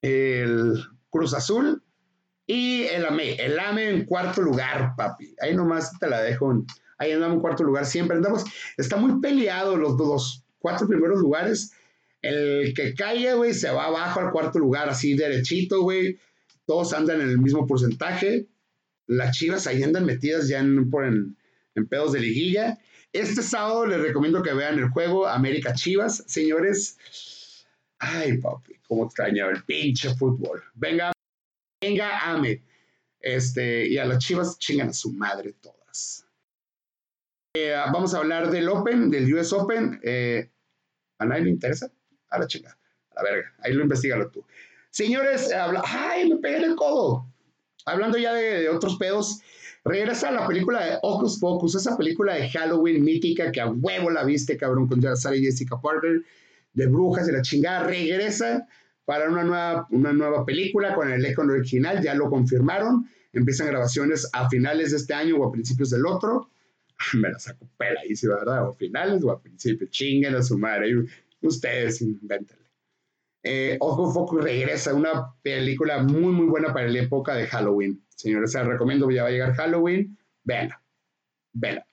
el 0.02 0.84
Cruz 1.10 1.34
Azul 1.34 1.84
y 2.48 2.84
el 2.84 3.06
AME. 3.06 3.36
El 3.36 3.60
AME 3.60 3.90
en 3.90 4.06
cuarto 4.06 4.42
lugar, 4.42 4.94
papi. 4.96 5.36
Ahí 5.42 5.54
nomás 5.54 5.98
te 6.00 6.10
la 6.10 6.22
dejo. 6.22 6.66
Ahí 6.98 7.12
andamos 7.12 7.36
en 7.36 7.42
cuarto 7.42 7.64
lugar. 7.64 7.86
Siempre 7.86 8.18
andamos. 8.18 8.44
Está 8.78 8.98
muy 8.98 9.20
peleado 9.20 9.78
los 9.78 9.98
dos, 9.98 10.44
cuatro 10.60 10.88
primeros 10.88 11.20
lugares. 11.20 11.72
El 12.22 12.74
que 12.74 12.94
caiga, 12.94 13.36
güey, 13.36 13.54
se 13.54 13.70
va 13.70 13.86
abajo 13.86 14.20
al 14.20 14.32
cuarto 14.32 14.60
lugar, 14.60 14.90
así 14.90 15.16
derechito, 15.16 15.82
güey. 15.82 16.20
Todos 16.66 16.94
andan 16.94 17.22
en 17.22 17.30
el 17.30 17.38
mismo 17.38 17.66
porcentaje 17.66 18.48
las 19.08 19.36
Chivas 19.36 19.66
ahí 19.68 19.82
andan 19.82 20.06
metidas 20.06 20.48
ya 20.48 20.60
en, 20.60 20.90
pedos 21.90 22.12
de 22.12 22.20
liguilla. 22.20 22.78
Este 23.14 23.42
sábado 23.42 23.86
les 23.88 24.02
recomiendo 24.02 24.44
que 24.44 24.54
vean 24.54 24.78
el 24.78 24.90
juego 24.90 25.28
América 25.28 25.74
Chivas, 25.74 26.24
señores. 26.28 27.66
Ay, 28.00 28.38
papi, 28.38 28.76
cómo 28.88 29.06
extrañaba 29.06 29.52
el 29.52 29.64
pinche 29.64 30.14
fútbol. 30.16 30.62
Venga, 30.76 31.14
venga, 31.82 32.20
ame. 32.20 32.62
Este, 33.20 33.88
y 33.88 33.98
a 33.98 34.06
las 34.06 34.20
Chivas 34.20 34.60
chingan 34.60 34.90
a 34.90 34.94
su 34.94 35.14
madre 35.14 35.54
todas. 35.54 36.27
Eh, 37.54 37.74
vamos 37.92 38.14
a 38.14 38.20
hablar 38.20 38.52
del 38.52 38.70
Open, 38.70 39.10
del 39.10 39.34
US 39.34 39.54
Open. 39.54 40.00
Eh, 40.04 40.50
¿A 41.20 41.26
nadie 41.26 41.44
le 41.44 41.50
interesa? 41.50 41.92
A 42.30 42.40
la 42.40 42.48
chinga. 42.48 42.78
A 43.16 43.24
la 43.24 43.32
verga. 43.32 43.54
Ahí 43.60 43.74
lo 43.74 43.84
investigalo 43.84 44.30
tú. 44.30 44.46
Señores, 44.90 45.52
habla. 45.54 45.84
¡Ay, 45.86 46.30
me 46.30 46.38
pegué 46.38 46.58
en 46.58 46.64
el 46.66 46.76
codo! 46.76 47.28
hablando 47.88 48.18
ya 48.18 48.34
de, 48.34 48.70
otros 48.70 48.98
pedos, 48.98 49.42
regresa 49.84 50.30
a 50.30 50.32
la 50.34 50.48
película 50.48 50.86
de 50.86 50.98
Ocus 51.02 51.40
Pocus, 51.40 51.76
esa 51.76 51.98
película 51.98 52.36
de 52.36 52.50
Halloween 52.50 53.04
mítica 53.04 53.52
que 53.52 53.62
a 53.62 53.70
huevo 53.70 54.12
la 54.12 54.24
viste, 54.24 54.58
cabrón, 54.58 54.88
con 54.88 55.02
Sarah 55.02 55.38
Jessica 55.38 55.80
Parker, 55.82 56.22
de 56.74 56.88
brujas 56.88 57.28
y 57.28 57.32
la 57.32 57.42
chingada, 57.42 57.88
regresa 57.88 58.68
para 59.06 59.30
una 59.30 59.44
nueva, 59.44 59.88
una 59.90 60.12
nueva 60.12 60.46
película 60.46 60.94
con 60.94 61.08
el 61.08 61.26
elenco 61.26 61.44
original, 61.44 62.04
ya 62.04 62.14
lo 62.14 62.30
confirmaron, 62.30 63.08
empiezan 63.32 63.68
grabaciones 63.68 64.30
a 64.34 64.50
finales 64.50 64.92
de 64.92 64.98
este 64.98 65.14
año 65.14 65.38
o 65.38 65.48
a 65.48 65.52
principios 65.52 65.90
del 65.90 66.06
otro, 66.06 66.50
me 67.14 67.30
la 67.30 67.40
saco 67.40 67.68
peladísima, 67.78 68.36
¿verdad? 68.36 68.70
O 68.70 68.74
finales 68.74 69.24
o 69.24 69.32
a 69.32 69.42
principios, 69.42 69.90
chinguen 69.90 70.36
a 70.36 70.42
su 70.42 70.58
madre, 70.58 70.94
ustedes 71.42 72.02
inventenle. 72.02 72.68
Eh, 73.44 73.78
Ojo 73.80 74.12
Focus 74.12 74.44
regresa, 74.44 74.94
una 74.94 75.34
película 75.42 76.04
muy, 76.04 76.34
muy 76.34 76.48
buena 76.48 76.74
para 76.74 76.88
la 76.88 77.00
época 77.00 77.36
de 77.36 77.48
Halloween. 77.48 78.04
Señores, 78.10 78.52
se 78.52 78.64
recomiendo, 78.64 79.10
ya 79.10 79.24
va 79.24 79.30
a 79.30 79.32
llegar 79.32 79.54
Halloween, 79.54 80.18
véanla, 80.44 80.82
véanla. 81.54 81.88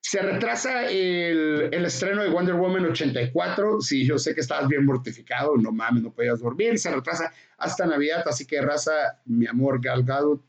Se 0.00 0.22
retrasa 0.22 0.86
el, 0.86 1.68
el, 1.70 1.84
estreno 1.84 2.22
de 2.22 2.30
Wonder 2.30 2.54
Woman 2.54 2.86
84. 2.86 3.82
Sí, 3.82 4.06
yo 4.06 4.16
sé 4.16 4.34
que 4.34 4.40
estabas 4.40 4.66
bien 4.66 4.86
mortificado, 4.86 5.54
no 5.58 5.70
mames, 5.70 6.02
no 6.02 6.14
podías 6.14 6.40
dormir. 6.40 6.78
Se 6.78 6.90
retrasa 6.90 7.30
hasta 7.58 7.84
Navidad, 7.84 8.22
así 8.26 8.46
que 8.46 8.62
raza, 8.62 9.20
mi 9.26 9.46
amor 9.46 9.82
Gal 9.82 10.04
Gadot. 10.04 10.42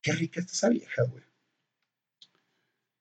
Qué 0.00 0.12
rica 0.12 0.40
está 0.40 0.52
esa 0.52 0.68
vieja, 0.70 1.02
güey. 1.02 1.29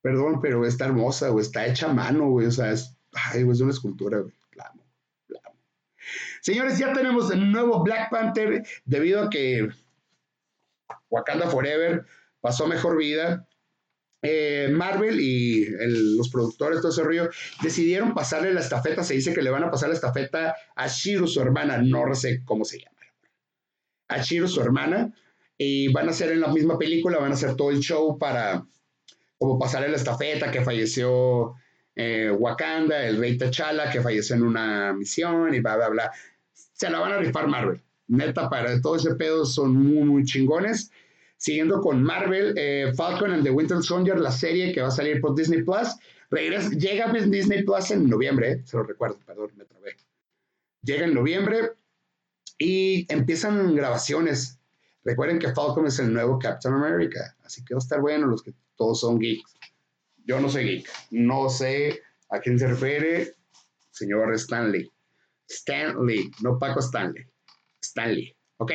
Perdón, 0.02 0.40
pero 0.42 0.66
está 0.66 0.86
hermosa, 0.86 1.30
güey. 1.30 1.46
Está 1.46 1.66
hecha 1.66 1.90
a 1.90 1.94
mano, 1.94 2.30
güey. 2.30 2.48
O 2.48 2.52
sea, 2.52 2.72
es, 2.72 2.96
ay, 3.12 3.48
es 3.50 3.62
una 3.62 3.72
escultura, 3.72 4.20
güey. 4.20 4.34
Señores, 6.42 6.78
ya 6.78 6.94
tenemos 6.94 7.32
el 7.32 7.52
nuevo 7.52 7.84
Black 7.84 8.10
Panther 8.10 8.66
debido 8.86 9.22
a 9.22 9.30
que 9.30 9.68
Wakanda 11.10 11.50
Forever 11.50 12.06
pasó 12.42 12.68
mejor 12.68 12.98
vida. 12.98 13.48
Eh, 14.22 14.70
Marvel 14.72 15.20
y 15.22 15.66
los 16.18 16.30
productores 16.30 16.82
todo 16.82 16.92
ese 16.92 17.04
río 17.04 17.30
decidieron 17.62 18.14
pasarle 18.14 18.54
la 18.54 18.62
estafeta. 18.62 19.04
Se 19.04 19.14
dice 19.14 19.34
que 19.34 19.42
le 19.42 19.50
van 19.50 19.64
a 19.64 19.72
pasar 19.72 19.90
la 19.90 19.96
estafeta 19.96 20.56
a 20.76 20.88
Shiro, 20.88 21.28
su 21.28 21.42
hermana. 21.42 21.78
No 21.78 22.14
sé 22.16 22.44
cómo 22.44 22.66
se 22.66 22.80
llama. 22.80 22.98
A 24.08 24.22
Shiro, 24.22 24.48
su 24.48 24.62
hermana. 24.62 25.14
Y 25.58 25.92
van 25.92 26.08
a 26.08 26.12
hacer 26.12 26.32
en 26.32 26.40
la 26.40 26.48
misma 26.48 26.78
película, 26.78 27.20
van 27.20 27.32
a 27.32 27.36
hacer 27.36 27.56
todo 27.56 27.70
el 27.70 27.80
show 27.80 28.18
para 28.18 28.66
como 29.40 29.58
pasarle 29.58 29.90
la 29.90 29.96
estafeta 29.96 30.52
que 30.52 30.62
falleció 30.62 31.56
eh, 31.96 32.30
Wakanda, 32.30 33.06
el 33.06 33.18
rey 33.18 33.38
T'Challa, 33.38 33.90
que 33.90 34.02
falleció 34.02 34.36
en 34.36 34.44
una 34.44 34.94
misión 34.94 35.54
y 35.56 35.62
bla, 35.62 35.78
bla, 35.78 35.90
bla. 35.90 36.12
Se 36.54 36.90
la 36.90 37.00
van 37.00 37.14
a 37.14 37.18
rifar 37.18 37.48
Marvel. 37.48 37.82
Neta, 38.08 38.50
para 38.50 38.80
todo 38.82 38.98
ese 38.98 39.16
pedo 39.16 39.46
son 39.46 39.76
muy, 39.76 40.04
muy 40.04 40.26
chingones. 40.26 40.92
Siguiendo 41.38 41.80
con 41.80 42.04
Marvel, 42.04 42.54
eh, 42.58 42.92
Falcon 42.96 43.32
and 43.32 43.44
the 43.44 43.50
Winter 43.50 43.82
Soldier, 43.82 44.20
la 44.20 44.32
serie 44.32 44.74
que 44.74 44.82
va 44.82 44.90
a 44.90 44.92
salir 44.92 45.22
por 45.22 45.36
Disney 45.36 45.64
Plus. 45.64 45.96
Regresa, 46.30 46.70
llega 46.72 47.10
a 47.10 47.14
Disney 47.14 47.64
Plus 47.64 47.92
en 47.92 48.10
noviembre, 48.10 48.52
eh, 48.52 48.62
se 48.66 48.76
lo 48.76 48.84
recuerdo, 48.84 49.20
perdón, 49.26 49.52
me 49.56 49.64
trabé. 49.64 49.96
Llega 50.84 51.06
en 51.06 51.14
noviembre 51.14 51.72
y 52.58 53.12
empiezan 53.12 53.74
grabaciones. 53.74 54.60
Recuerden 55.06 55.40
que 55.40 55.54
Falcon 55.54 55.88
es 55.88 55.98
el 56.00 56.12
nuevo 56.12 56.38
Captain 56.40 56.74
America, 56.74 57.36
así 57.44 57.64
que 57.64 57.74
va 57.74 57.80
a 57.80 57.84
estar 57.84 58.02
bueno 58.02 58.28
los 58.28 58.44
que 58.44 58.54
todos 58.80 59.02
son 59.02 59.20
geeks. 59.20 59.54
Yo 60.26 60.40
no 60.40 60.50
soy 60.50 60.64
geek. 60.64 60.90
No 61.12 61.50
sé 61.50 62.02
a 62.30 62.40
quién 62.40 62.58
se 62.58 62.68
refiere, 62.68 63.34
señor 63.92 64.34
Stanley. 64.34 64.90
Stanley, 65.48 66.32
no 66.42 66.58
Paco 66.58 66.80
Stanley. 66.80 67.26
Stanley, 67.82 68.36
¿ok? 68.58 68.72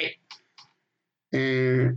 Eh, 1.32 1.92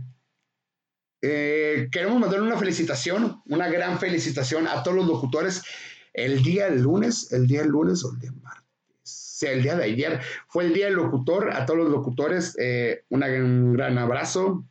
Eh, 1.20 1.88
queremos 1.90 2.20
mandar 2.20 2.40
una 2.40 2.56
felicitación, 2.56 3.42
una 3.46 3.68
gran 3.68 3.98
felicitación 3.98 4.68
a 4.68 4.84
todos 4.84 4.98
los 4.98 5.06
locutores. 5.08 5.64
El 6.12 6.42
día 6.44 6.70
lunes, 6.70 7.32
el 7.32 7.48
día 7.48 7.64
lunes 7.64 8.04
o 8.04 8.12
el 8.12 8.20
día 8.20 8.32
martes, 8.40 8.68
sea, 9.02 9.50
el 9.52 9.62
día 9.62 9.76
de 9.76 9.84
ayer 9.84 10.20
fue 10.48 10.64
el 10.66 10.72
día 10.72 10.86
del 10.86 10.94
locutor. 10.94 11.50
A 11.52 11.66
todos 11.66 11.80
los 11.80 11.90
locutores, 11.90 12.56
eh, 12.58 13.04
un 13.08 13.72
gran 13.72 13.98
abrazo. 13.98 14.64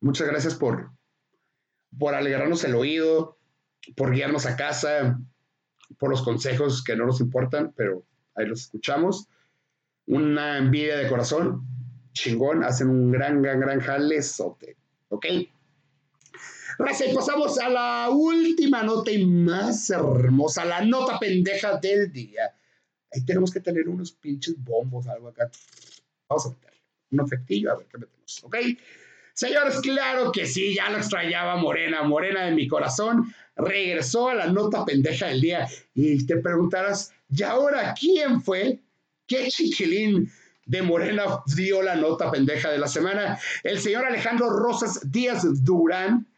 Muchas 0.00 0.26
gracias 0.26 0.54
por, 0.54 0.90
por 1.98 2.14
alegrarnos 2.14 2.64
el 2.64 2.74
oído, 2.74 3.38
por 3.96 4.12
guiarnos 4.12 4.46
a 4.46 4.56
casa, 4.56 5.20
por 5.98 6.10
los 6.10 6.22
consejos 6.22 6.82
que 6.82 6.96
no 6.96 7.06
nos 7.06 7.20
importan, 7.20 7.72
pero 7.76 8.04
ahí 8.34 8.46
los 8.46 8.62
escuchamos. 8.62 9.28
Una 10.06 10.58
envidia 10.58 10.96
de 10.98 11.08
corazón, 11.08 11.66
chingón, 12.12 12.64
hacen 12.64 12.88
un 12.88 13.10
gran, 13.10 13.42
gran, 13.42 13.60
gran 13.60 13.80
jalezote. 13.80 14.76
¿Ok? 15.08 15.26
Raza, 16.78 17.06
y 17.06 17.14
pasamos 17.14 17.58
a 17.58 17.68
la 17.68 18.08
última 18.10 18.82
nota 18.82 19.10
y 19.12 19.24
más 19.24 19.90
hermosa, 19.90 20.64
la 20.64 20.84
nota 20.84 21.18
pendeja 21.18 21.78
del 21.78 22.10
día. 22.10 22.54
Ahí 23.12 23.24
tenemos 23.24 23.52
que 23.52 23.60
tener 23.60 23.88
unos 23.88 24.12
pinches 24.12 24.56
bombos, 24.58 25.06
algo 25.06 25.28
acá. 25.28 25.48
Vamos 26.28 26.46
a 26.46 26.50
meterle 26.50 26.80
un 27.12 27.20
efectillo, 27.20 27.70
a 27.70 27.76
ver 27.76 27.86
qué 27.86 27.98
metemos, 27.98 28.44
¿ok? 28.44 28.56
Señores, 29.34 29.80
claro 29.80 30.30
que 30.30 30.46
sí, 30.46 30.76
ya 30.76 30.90
lo 30.90 30.98
extrañaba 30.98 31.56
Morena, 31.56 32.04
Morena 32.04 32.44
de 32.44 32.52
mi 32.52 32.68
corazón. 32.68 33.34
Regresó 33.56 34.28
a 34.28 34.34
la 34.34 34.46
nota 34.46 34.84
pendeja 34.84 35.26
del 35.26 35.40
día 35.40 35.68
y 35.92 36.24
te 36.24 36.36
preguntarás, 36.36 37.12
¿y 37.28 37.42
ahora 37.42 37.94
quién 37.98 38.40
fue? 38.40 38.80
¿Qué 39.26 39.48
chiquilín 39.48 40.30
de 40.66 40.82
Morena 40.82 41.24
dio 41.56 41.82
la 41.82 41.96
nota 41.96 42.30
pendeja 42.30 42.70
de 42.70 42.78
la 42.78 42.86
semana? 42.86 43.36
El 43.64 43.80
señor 43.80 44.06
Alejandro 44.06 44.50
Rosas 44.50 45.10
Díaz 45.10 45.64
Durán, 45.64 46.28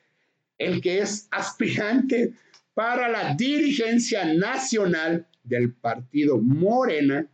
el 0.57 0.81
que 0.81 1.01
es 1.01 1.29
aspirante 1.31 2.33
para 2.73 3.11
la 3.11 3.35
dirigencia 3.35 4.25
nacional 4.25 5.27
del 5.43 5.75
partido 5.75 6.39
Morena. 6.39 7.27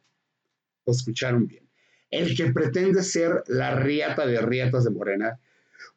Lo 0.84 0.92
escucharon 0.92 1.46
bien. 1.46 1.68
El 2.10 2.36
que 2.36 2.52
pretende 2.52 3.04
ser 3.04 3.44
la 3.46 3.76
riata 3.76 4.26
de 4.26 4.40
riatas 4.40 4.82
de 4.82 4.90
Morena 4.90 5.38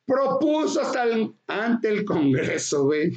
propuso 0.05 0.81
hasta 0.81 1.05
ante 1.47 1.89
el 1.89 2.05
Congreso, 2.05 2.85
güey, 2.85 3.13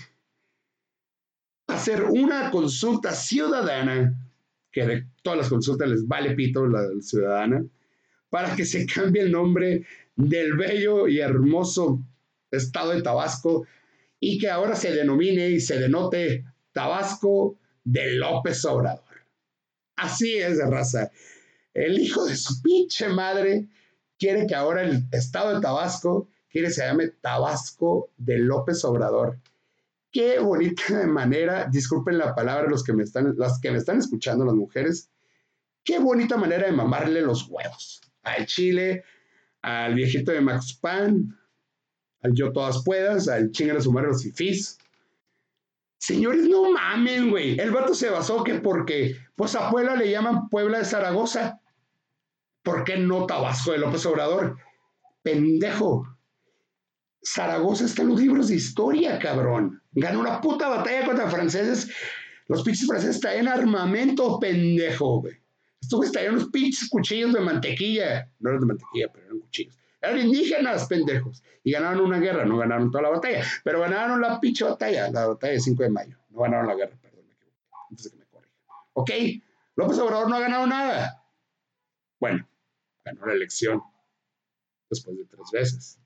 hacer 1.68 2.04
una 2.04 2.50
consulta 2.50 3.12
ciudadana, 3.12 4.14
que 4.72 4.86
de 4.86 5.06
todas 5.22 5.38
las 5.38 5.48
consultas 5.48 5.88
les 5.88 6.06
vale 6.06 6.34
pito 6.34 6.66
la 6.66 6.88
ciudadana, 7.00 7.64
para 8.30 8.54
que 8.54 8.64
se 8.64 8.86
cambie 8.86 9.22
el 9.22 9.32
nombre 9.32 9.84
del 10.16 10.56
bello 10.56 11.08
y 11.08 11.20
hermoso 11.20 12.00
estado 12.50 12.92
de 12.92 13.02
Tabasco 13.02 13.66
y 14.20 14.38
que 14.38 14.50
ahora 14.50 14.74
se 14.74 14.92
denomine 14.92 15.50
y 15.50 15.60
se 15.60 15.78
denote 15.78 16.44
Tabasco 16.72 17.58
de 17.84 18.14
López 18.14 18.64
Obrador. 18.64 19.04
Así 19.96 20.38
es 20.38 20.58
raza. 20.58 21.10
El 21.74 21.98
hijo 21.98 22.24
de 22.24 22.36
su 22.36 22.60
pinche 22.62 23.08
madre 23.08 23.68
quiere 24.18 24.46
que 24.46 24.54
ahora 24.54 24.82
el 24.82 25.06
estado 25.12 25.54
de 25.54 25.60
Tabasco 25.60 26.28
quiere 26.50 26.70
se 26.70 26.84
llame 26.84 27.08
Tabasco 27.08 28.10
de 28.16 28.38
López 28.38 28.84
Obrador. 28.84 29.38
Qué 30.10 30.38
bonita 30.38 31.06
manera, 31.06 31.66
disculpen 31.70 32.18
la 32.18 32.34
palabra 32.34 32.68
los 32.68 32.82
que 32.82 32.92
me 32.92 33.02
están, 33.02 33.34
las 33.36 33.60
que 33.60 33.70
me 33.70 33.78
están 33.78 33.98
escuchando, 33.98 34.44
las 34.44 34.54
mujeres, 34.54 35.10
qué 35.84 35.98
bonita 35.98 36.36
manera 36.36 36.66
de 36.66 36.72
mamarle 36.72 37.22
los 37.22 37.48
huevos 37.48 38.00
al 38.22 38.46
Chile, 38.46 39.04
al 39.62 39.94
viejito 39.94 40.32
de 40.32 40.40
Max 40.40 40.74
Pan, 40.74 41.36
al 42.22 42.34
Yo 42.34 42.52
Todas 42.52 42.82
Puedas, 42.84 43.28
al 43.28 43.50
Chingar 43.52 43.76
a 43.76 43.80
su 43.80 43.92
madre 43.92 44.08
los 44.08 44.22
fifís. 44.22 44.78
Señores, 45.98 46.46
no 46.46 46.70
mamen, 46.72 47.30
güey. 47.30 47.58
El 47.58 47.70
vato 47.70 47.94
se 47.94 48.10
basó 48.10 48.44
que 48.44 48.54
porque, 48.54 49.16
pues 49.34 49.54
a 49.56 49.70
Puebla 49.70 49.96
le 49.96 50.10
llaman 50.10 50.48
Puebla 50.48 50.78
de 50.78 50.84
Zaragoza. 50.84 51.60
¿Por 52.62 52.84
qué 52.84 52.98
no 52.98 53.26
Tabasco 53.26 53.72
de 53.72 53.78
López 53.78 54.06
Obrador? 54.06 54.58
Pendejo. 55.22 56.17
Zaragoza 57.34 57.84
está 57.84 58.02
en 58.02 58.08
los 58.08 58.20
libros 58.20 58.48
de 58.48 58.56
historia, 58.56 59.18
cabrón. 59.18 59.82
Ganó 59.92 60.20
una 60.20 60.40
puta 60.40 60.68
batalla 60.68 61.04
contra 61.04 61.30
franceses. 61.30 61.90
Los 62.46 62.62
pinches 62.62 62.86
franceses 62.86 63.20
traían 63.20 63.48
armamento, 63.48 64.38
pendejo, 64.38 65.20
güey. 65.20 65.34
Estos 65.80 65.98
güeyes 65.98 66.12
traían 66.12 66.34
unos 66.34 66.48
pinches 66.48 66.88
cuchillos 66.88 67.34
de 67.34 67.40
mantequilla. 67.40 68.30
No 68.38 68.50
eran 68.50 68.60
de 68.60 68.66
mantequilla, 68.66 69.12
pero 69.12 69.26
eran 69.26 69.40
cuchillos. 69.40 69.78
Eran 70.00 70.18
indígenas, 70.20 70.86
pendejos. 70.86 71.42
Y 71.62 71.72
ganaron 71.72 72.00
una 72.00 72.18
guerra, 72.18 72.46
no 72.46 72.56
ganaron 72.56 72.90
toda 72.90 73.02
la 73.02 73.10
batalla. 73.10 73.44
Pero 73.62 73.80
ganaron 73.80 74.20
la 74.20 74.40
pinche 74.40 74.64
batalla, 74.64 75.10
la 75.10 75.26
batalla 75.26 75.52
de 75.52 75.60
5 75.60 75.82
de 75.82 75.90
mayo. 75.90 76.16
No 76.30 76.40
ganaron 76.40 76.66
la 76.66 76.74
guerra, 76.76 76.96
perdón, 77.02 77.26
me 77.26 77.34
equivoqué. 77.34 77.58
Antes 77.90 78.10
que 78.10 78.16
me 78.16 78.24
corrija. 78.24 78.54
¿Ok? 78.94 79.10
López 79.76 79.98
Obrador 79.98 80.30
no 80.30 80.36
ha 80.36 80.40
ganado 80.40 80.66
nada. 80.66 81.22
Bueno, 82.18 82.48
ganó 83.04 83.26
la 83.26 83.34
elección 83.34 83.82
después 84.88 85.18
de 85.18 85.24
tres 85.26 85.50
veces. 85.52 86.00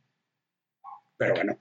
Pero 1.22 1.34
bueno. 1.36 1.58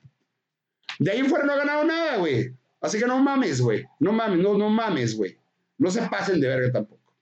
De 0.97 1.11
ahí 1.11 1.19
en 1.19 1.27
fuera 1.27 1.45
no 1.45 1.53
ha 1.53 1.57
ganado 1.57 1.83
nada, 1.83 2.17
güey. 2.17 2.55
Así 2.81 2.97
que 2.97 3.05
no 3.05 3.19
mames, 3.19 3.61
güey. 3.61 3.85
No 3.99 4.11
mames, 4.11 4.39
no, 4.39 4.57
no 4.57 4.69
mames, 4.69 5.15
güey. 5.15 5.37
No 5.77 5.91
se 5.91 6.01
pasen 6.03 6.41
de 6.41 6.47
verga 6.47 6.71
tampoco. 6.71 7.13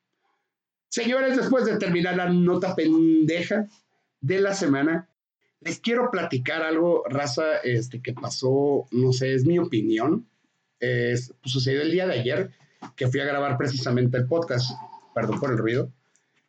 Señores, 0.87 1.35
después 1.35 1.65
de 1.65 1.77
terminar 1.77 2.15
la 2.15 2.29
nota 2.29 2.75
pendeja 2.75 3.67
de 4.21 4.39
la 4.39 4.53
semana, 4.53 5.09
les 5.59 5.79
quiero 5.79 6.09
platicar 6.11 6.61
algo, 6.61 7.03
raza, 7.09 7.57
este, 7.63 8.01
que 8.01 8.13
pasó, 8.13 8.85
no 8.91 9.11
sé, 9.11 9.33
es 9.33 9.45
mi 9.45 9.59
opinión. 9.59 10.25
Es, 10.79 11.33
pues, 11.41 11.51
sucedió 11.51 11.81
el 11.81 11.91
día 11.91 12.07
de 12.07 12.19
ayer 12.19 12.51
que 12.95 13.09
fui 13.09 13.19
a 13.19 13.25
grabar 13.25 13.57
precisamente 13.57 14.17
el 14.17 14.27
podcast. 14.27 14.71
Perdón 15.13 15.41
por 15.41 15.51
el 15.51 15.57
ruido. 15.57 15.91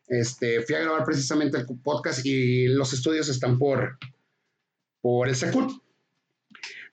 Este, 0.07 0.61
fui 0.61 0.75
a 0.75 0.79
grabar 0.79 1.03
precisamente 1.03 1.57
el 1.57 1.65
podcast 1.83 2.25
y 2.25 2.67
los 2.67 2.93
estudios 2.93 3.27
están 3.27 3.59
por, 3.59 3.97
por 5.01 5.27
el 5.27 5.35
Secut. 5.35 5.71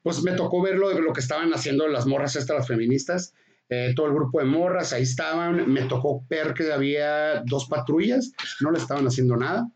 Pues 0.02 0.22
me 0.22 0.32
tocó 0.32 0.62
ver 0.62 0.76
lo, 0.76 0.98
lo 1.00 1.12
que 1.12 1.20
estaban 1.20 1.52
haciendo 1.52 1.88
las 1.88 2.06
morras 2.06 2.36
estas, 2.36 2.56
las 2.56 2.68
feministas, 2.68 3.34
eh, 3.68 3.92
todo 3.94 4.06
el 4.06 4.14
grupo 4.14 4.38
de 4.38 4.46
morras, 4.46 4.92
ahí 4.92 5.02
estaban, 5.02 5.70
me 5.70 5.82
tocó 5.82 6.24
ver 6.28 6.54
que 6.54 6.72
había 6.72 7.42
dos 7.42 7.66
patrullas, 7.66 8.32
no 8.60 8.70
le 8.70 8.78
estaban 8.78 9.06
haciendo 9.06 9.36
nada 9.36 9.70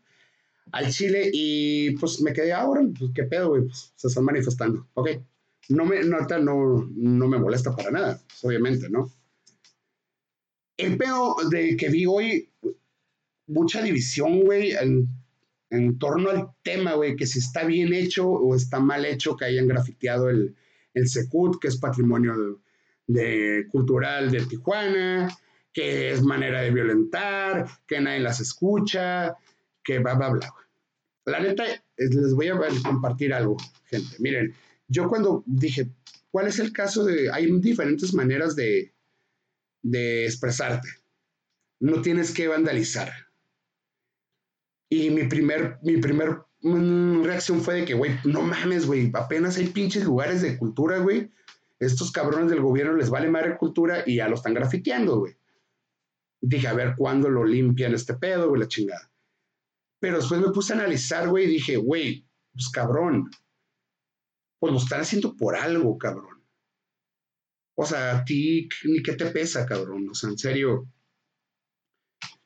al 0.71 0.89
Chile 0.89 1.29
y 1.31 1.91
pues 1.97 2.21
me 2.21 2.33
quedé 2.33 2.53
ahora, 2.53 2.81
pues 2.97 3.11
qué 3.13 3.23
pedo, 3.23 3.49
güey, 3.49 3.65
pues, 3.65 3.93
se 3.95 4.07
están 4.07 4.23
manifestando, 4.23 4.87
ok, 4.95 5.09
no 5.69 5.85
me, 5.85 6.03
no, 6.03 6.17
no, 6.19 6.89
no 6.95 7.27
me 7.27 7.37
molesta 7.37 7.75
para 7.75 7.91
nada, 7.91 8.19
obviamente, 8.41 8.89
¿no? 8.89 9.11
El 10.75 10.97
pedo 10.97 11.35
de 11.51 11.77
que 11.77 11.89
vi 11.89 12.05
hoy, 12.07 12.49
mucha 13.45 13.83
división, 13.83 14.41
güey, 14.41 14.73
en 15.73 15.97
torno 15.97 16.29
al 16.29 16.49
tema, 16.61 16.93
güey, 16.93 17.15
que 17.15 17.25
si 17.25 17.39
está 17.39 17.65
bien 17.65 17.93
hecho 17.93 18.29
o 18.29 18.55
está 18.55 18.79
mal 18.79 19.05
hecho 19.05 19.35
que 19.35 19.45
hayan 19.45 19.67
grafiteado 19.67 20.29
el, 20.29 20.55
el 20.93 21.07
Secut, 21.07 21.59
que 21.59 21.67
es 21.67 21.77
patrimonio 21.77 22.61
cultural 23.71 24.29
de 24.29 24.45
Tijuana, 24.45 25.35
que 25.73 26.11
es 26.11 26.21
manera 26.21 26.61
de 26.61 26.69
violentar, 26.69 27.67
que 27.87 27.99
nadie 27.99 28.19
las 28.19 28.39
escucha, 28.39 29.35
que 29.83 29.97
bla, 29.97 30.13
bla, 30.13 30.29
bla. 30.29 30.53
La 31.25 31.39
neta, 31.39 31.63
les 31.97 32.33
voy 32.35 32.49
a 32.49 32.59
compartir 32.83 33.33
algo, 33.33 33.57
gente. 33.85 34.15
Miren, 34.19 34.53
yo 34.87 35.07
cuando 35.07 35.43
dije, 35.47 35.89
¿cuál 36.29 36.47
es 36.47 36.59
el 36.59 36.71
caso 36.71 37.03
de...? 37.03 37.31
Hay 37.31 37.51
diferentes 37.59 38.13
maneras 38.13 38.55
de, 38.55 38.93
de 39.81 40.25
expresarte. 40.25 40.89
No 41.79 42.03
tienes 42.03 42.31
que 42.31 42.47
vandalizar 42.47 43.22
y 44.93 45.09
mi 45.09 45.23
primer, 45.23 45.79
mi 45.81 45.97
primer 45.97 46.43
mm, 46.61 47.23
reacción 47.23 47.61
fue 47.61 47.75
de 47.75 47.85
que, 47.85 47.95
güey, 47.95 48.11
no 48.25 48.43
mames, 48.43 48.85
güey, 48.85 49.09
apenas 49.15 49.57
hay 49.57 49.67
pinches 49.67 50.03
lugares 50.03 50.43
de 50.43 50.55
cultura, 50.55 50.99
güey. 50.99 51.31
Estos 51.79 52.11
cabrones 52.11 52.51
del 52.51 52.61
gobierno 52.61 52.93
les 52.93 53.09
vale 53.09 53.27
madre 53.27 53.57
cultura 53.57 54.03
y 54.05 54.17
ya 54.17 54.27
lo 54.27 54.35
están 54.35 54.53
grafiteando, 54.53 55.17
güey. 55.17 55.35
Dije, 56.41 56.67
a 56.67 56.73
ver 56.73 56.93
cuándo 56.95 57.29
lo 57.29 57.43
limpian 57.43 57.95
este 57.95 58.13
pedo, 58.13 58.49
güey, 58.49 58.61
la 58.61 58.67
chingada. 58.67 59.11
Pero 59.99 60.17
después 60.17 60.39
me 60.39 60.51
puse 60.51 60.73
a 60.73 60.75
analizar, 60.75 61.27
güey, 61.27 61.45
y 61.45 61.53
dije, 61.53 61.77
güey, 61.77 62.27
pues 62.53 62.69
cabrón, 62.69 63.31
pues 64.59 64.73
lo 64.73 64.77
están 64.77 65.01
haciendo 65.01 65.35
por 65.35 65.55
algo, 65.55 65.97
cabrón. 65.97 66.43
O 67.75 67.85
sea, 67.85 68.17
a 68.17 68.25
ti, 68.25 68.69
ni 68.83 69.01
qué 69.01 69.13
te 69.13 69.25
pesa, 69.31 69.65
cabrón. 69.65 70.07
O 70.09 70.13
sea, 70.13 70.29
en 70.29 70.37
serio, 70.37 70.87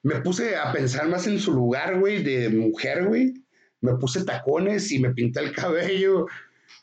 me 0.07 0.21
puse 0.21 0.55
a 0.55 0.71
pensar 0.71 1.09
más 1.09 1.27
en 1.27 1.37
su 1.37 1.51
lugar, 1.51 1.99
güey, 1.99 2.23
de 2.23 2.47
mujer, 2.47 3.07
güey. 3.07 3.33
Me 3.81 3.95
puse 3.95 4.23
tacones 4.23 4.89
y 4.93 4.99
me 4.99 5.13
pinté 5.13 5.41
el 5.41 5.51
cabello. 5.51 6.27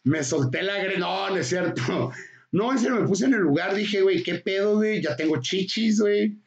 Me 0.02 0.22
solté 0.22 0.62
la 0.62 0.76
gre... 0.84 0.98
No, 0.98 1.34
es 1.34 1.46
cierto. 1.46 2.12
No, 2.52 2.70
en 2.70 2.78
serio, 2.78 3.00
me 3.00 3.08
puse 3.08 3.24
en 3.24 3.32
el 3.32 3.40
lugar. 3.40 3.74
Dije, 3.74 4.02
güey, 4.02 4.22
¿qué 4.22 4.34
pedo, 4.34 4.76
güey? 4.76 5.00
Ya 5.00 5.16
tengo 5.16 5.40
chichis, 5.40 6.00
güey. 6.00 6.38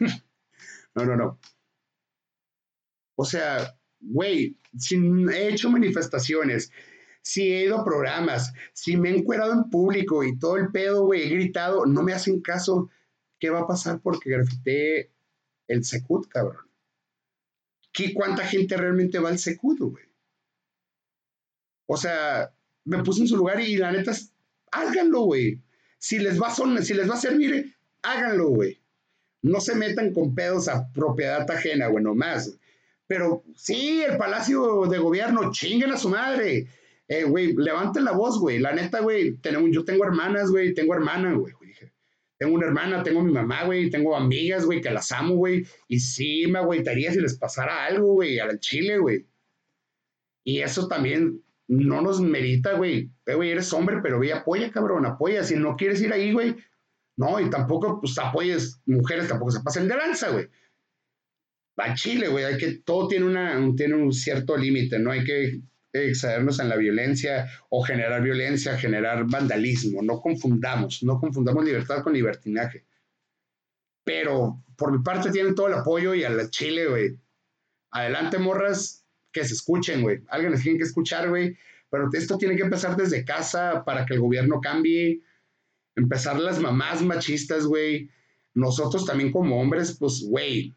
no, 0.94 1.04
no, 1.04 1.16
no. 1.16 1.38
O 3.14 3.26
sea, 3.26 3.76
güey, 4.00 4.56
si 4.78 4.96
he 4.96 5.48
hecho 5.48 5.68
manifestaciones, 5.68 6.72
Si 7.20 7.42
he 7.52 7.64
ido 7.66 7.78
a 7.78 7.84
programas, 7.84 8.54
si 8.72 8.96
me 8.96 9.10
he 9.10 9.18
encuerado 9.18 9.52
en 9.52 9.68
público 9.68 10.24
y 10.24 10.38
todo 10.38 10.56
el 10.56 10.72
pedo, 10.72 11.04
güey, 11.04 11.24
he 11.24 11.28
gritado, 11.28 11.84
no 11.84 12.02
me 12.02 12.14
hacen 12.14 12.40
caso. 12.40 12.88
¿Qué 13.38 13.50
va 13.50 13.60
a 13.60 13.66
pasar 13.66 14.00
porque 14.00 14.30
grafité 14.30 15.12
el 15.68 15.84
Secut, 15.84 16.28
cabrón? 16.28 16.66
¿Qué, 17.92 18.14
¿Cuánta 18.14 18.44
gente 18.44 18.76
realmente 18.76 19.18
va 19.18 19.28
al 19.28 19.38
Secut, 19.38 19.78
güey? 19.78 20.04
O 21.86 21.96
sea, 21.96 22.52
me 22.84 23.02
puse 23.02 23.22
en 23.22 23.28
su 23.28 23.36
lugar 23.36 23.60
y 23.60 23.76
la 23.76 23.92
neta, 23.92 24.12
háganlo, 24.70 25.22
güey. 25.22 25.60
Si 25.98 26.18
les 26.18 26.40
va 26.40 26.48
a, 26.48 26.82
si 26.82 26.94
les 26.94 27.08
va 27.08 27.14
a 27.14 27.20
servir, 27.20 27.76
háganlo, 28.02 28.48
güey. 28.48 28.80
No 29.42 29.60
se 29.60 29.74
metan 29.74 30.12
con 30.12 30.34
pedos 30.34 30.68
a 30.68 30.90
propiedad 30.92 31.48
ajena, 31.50 31.88
güey, 31.88 32.02
nomás. 32.02 32.56
Pero 33.06 33.44
sí, 33.54 34.02
el 34.02 34.16
palacio 34.16 34.86
de 34.86 34.98
gobierno, 34.98 35.52
chinguen 35.52 35.92
a 35.92 35.96
su 35.96 36.08
madre. 36.08 36.68
Eh, 37.08 37.24
güey, 37.24 37.52
levanten 37.52 38.04
la 38.04 38.12
voz, 38.12 38.38
güey. 38.38 38.58
La 38.58 38.72
neta, 38.72 39.00
güey, 39.00 39.38
yo 39.70 39.84
tengo 39.84 40.04
hermanas, 40.04 40.50
güey, 40.50 40.72
tengo 40.72 40.94
hermana, 40.94 41.34
güey. 41.34 41.52
Tengo 42.42 42.56
una 42.56 42.66
hermana, 42.66 43.04
tengo 43.04 43.22
mi 43.22 43.30
mamá, 43.30 43.62
güey, 43.66 43.88
tengo 43.88 44.16
amigas, 44.16 44.64
güey, 44.64 44.80
que 44.80 44.90
las 44.90 45.12
amo, 45.12 45.36
güey. 45.36 45.64
Y 45.86 46.00
sí 46.00 46.44
me 46.48 46.58
agüitaría 46.58 47.12
si 47.12 47.20
les 47.20 47.38
pasara 47.38 47.84
algo, 47.84 48.14
güey, 48.14 48.40
al 48.40 48.58
chile, 48.58 48.98
güey. 48.98 49.28
Y 50.42 50.58
eso 50.58 50.88
también 50.88 51.40
no 51.68 52.02
nos 52.02 52.20
merita, 52.20 52.72
güey. 52.72 53.12
Güey, 53.24 53.52
eres 53.52 53.72
hombre, 53.72 54.00
pero 54.02 54.18
ve, 54.18 54.32
apoya, 54.32 54.72
cabrón, 54.72 55.06
apoya. 55.06 55.44
Si 55.44 55.54
no 55.54 55.76
quieres 55.76 56.02
ir 56.02 56.12
ahí, 56.12 56.32
güey, 56.32 56.56
no, 57.16 57.38
y 57.38 57.48
tampoco, 57.48 58.00
pues, 58.00 58.18
apoyes 58.18 58.80
mujeres, 58.86 59.28
tampoco 59.28 59.52
se 59.52 59.60
pasen 59.60 59.86
de 59.86 59.94
lanza, 59.94 60.30
güey. 60.30 60.48
Va 61.78 61.94
Chile, 61.94 62.26
güey, 62.26 62.44
hay 62.44 62.58
que, 62.58 62.78
todo 62.78 63.06
tiene, 63.06 63.26
una, 63.26 63.56
tiene 63.76 63.94
un 63.94 64.12
cierto 64.12 64.56
límite, 64.56 64.98
no 64.98 65.12
hay 65.12 65.22
que 65.22 65.60
excedernos 65.92 66.58
en 66.60 66.68
la 66.68 66.76
violencia 66.76 67.50
o 67.68 67.82
generar 67.82 68.22
violencia, 68.22 68.78
generar 68.78 69.24
vandalismo, 69.28 70.02
no 70.02 70.20
confundamos, 70.20 71.02
no 71.02 71.20
confundamos 71.20 71.64
libertad 71.64 72.02
con 72.02 72.12
libertinaje. 72.12 72.84
Pero 74.04 74.64
por 74.76 74.92
mi 74.92 75.02
parte 75.02 75.30
tienen 75.30 75.54
todo 75.54 75.68
el 75.68 75.74
apoyo 75.74 76.14
y 76.14 76.24
a 76.24 76.30
la 76.30 76.50
Chile, 76.50 76.86
güey. 76.86 77.16
Adelante, 77.90 78.38
morras, 78.38 79.04
que 79.30 79.44
se 79.44 79.54
escuchen, 79.54 80.02
güey. 80.02 80.22
Alguien 80.28 80.52
les 80.52 80.62
tiene 80.62 80.78
que 80.78 80.84
escuchar, 80.84 81.28
güey. 81.28 81.56
Pero 81.90 82.08
esto 82.12 82.38
tiene 82.38 82.56
que 82.56 82.62
empezar 82.62 82.96
desde 82.96 83.24
casa 83.24 83.84
para 83.84 84.06
que 84.06 84.14
el 84.14 84.20
gobierno 84.20 84.60
cambie. 84.60 85.20
Empezar 85.94 86.40
las 86.40 86.58
mamás 86.58 87.02
machistas, 87.02 87.64
güey. 87.64 88.10
Nosotros 88.54 89.04
también 89.04 89.30
como 89.30 89.60
hombres, 89.60 89.96
pues, 89.98 90.22
güey, 90.26 90.74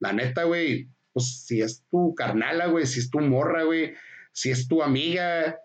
la 0.00 0.12
neta, 0.12 0.44
güey, 0.44 0.88
pues 1.12 1.44
si 1.44 1.60
es 1.60 1.84
tu 1.90 2.14
carnala, 2.14 2.66
güey, 2.66 2.86
si 2.86 3.00
es 3.00 3.10
tu 3.10 3.20
morra, 3.20 3.64
güey, 3.64 3.94
si 4.32 4.50
es 4.50 4.68
tu 4.68 4.82
amiga, 4.82 5.58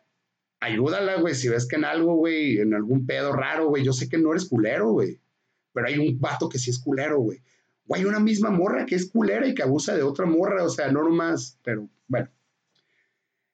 ayúdala, 0.59 1.15
güey, 1.15 1.35
si 1.35 1.49
ves 1.49 1.67
que 1.67 1.75
en 1.75 1.85
algo, 1.85 2.15
güey, 2.15 2.59
en 2.59 2.73
algún 2.73 3.05
pedo 3.05 3.33
raro, 3.33 3.69
güey, 3.69 3.83
yo 3.83 3.93
sé 3.93 4.09
que 4.09 4.17
no 4.17 4.31
eres 4.31 4.45
culero, 4.45 4.91
güey, 4.91 5.19
pero 5.73 5.87
hay 5.87 5.97
un 5.97 6.19
vato 6.19 6.49
que 6.49 6.59
sí 6.59 6.69
es 6.69 6.79
culero, 6.79 7.19
güey. 7.19 7.41
O 7.87 7.95
hay 7.95 8.05
una 8.05 8.19
misma 8.19 8.49
morra 8.49 8.85
que 8.85 8.95
es 8.95 9.09
culera 9.09 9.47
y 9.47 9.53
que 9.53 9.63
abusa 9.63 9.95
de 9.95 10.03
otra 10.03 10.25
morra, 10.25 10.63
o 10.63 10.69
sea, 10.69 10.91
no 10.91 11.03
nomás, 11.03 11.59
pero 11.63 11.87
bueno. 12.07 12.29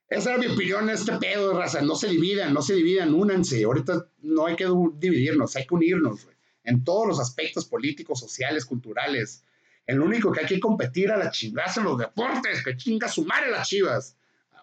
Esa 0.08 0.32
era 0.32 0.40
mi 0.40 0.48
opinión 0.48 0.90
este 0.90 1.14
pedo, 1.14 1.58
raza. 1.58 1.82
No 1.82 1.96
se 1.96 2.10
dividan, 2.10 2.54
no 2.54 2.62
se 2.62 2.76
dividan, 2.76 3.14
únanse. 3.14 3.64
Ahorita 3.64 4.08
no 4.22 4.46
hay 4.46 4.58
que 4.58 4.68
dividirnos, 4.98 5.56
hay 5.56 5.66
que 5.66 5.74
unirnos, 5.74 6.26
güey. 6.26 6.36
En 6.66 6.84
todos 6.84 7.08
los 7.08 7.20
aspectos 7.20 7.66
políticos, 7.66 8.20
sociales, 8.20 8.66
culturales. 8.66 9.46
El 9.88 10.02
único 10.02 10.32
que 10.32 10.42
hay 10.42 10.46
que 10.46 10.60
competir 10.60 11.12
a 11.12 11.18
la 11.18 11.32
chivas 11.32 11.78
en 11.78 11.86
los 11.86 11.98
deportes, 11.98 12.64
que 12.64 12.76
chinga 12.76 13.08
su 13.08 13.26
madre 13.26 13.52
las 13.52 13.68
chivas. 13.68 14.18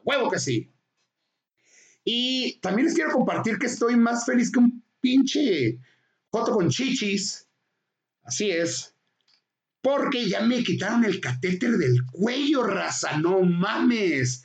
Huevo 0.04 0.30
que 0.30 0.38
sí. 0.38 0.70
Y 2.04 2.58
también 2.60 2.86
les 2.86 2.94
quiero 2.94 3.12
compartir 3.12 3.58
que 3.58 3.66
estoy 3.66 3.96
más 3.96 4.24
feliz 4.24 4.50
que 4.50 4.60
un 4.60 4.82
pinche 5.00 5.78
foto 6.30 6.52
con 6.52 6.70
chichis. 6.70 7.46
Así 8.22 8.50
es. 8.50 8.94
Porque 9.80 10.28
ya 10.28 10.40
me 10.40 10.62
quitaron 10.62 11.04
el 11.04 11.20
catéter 11.20 11.72
del 11.72 12.04
cuello, 12.06 12.62
raza. 12.62 13.18
No 13.18 13.42
mames. 13.42 14.44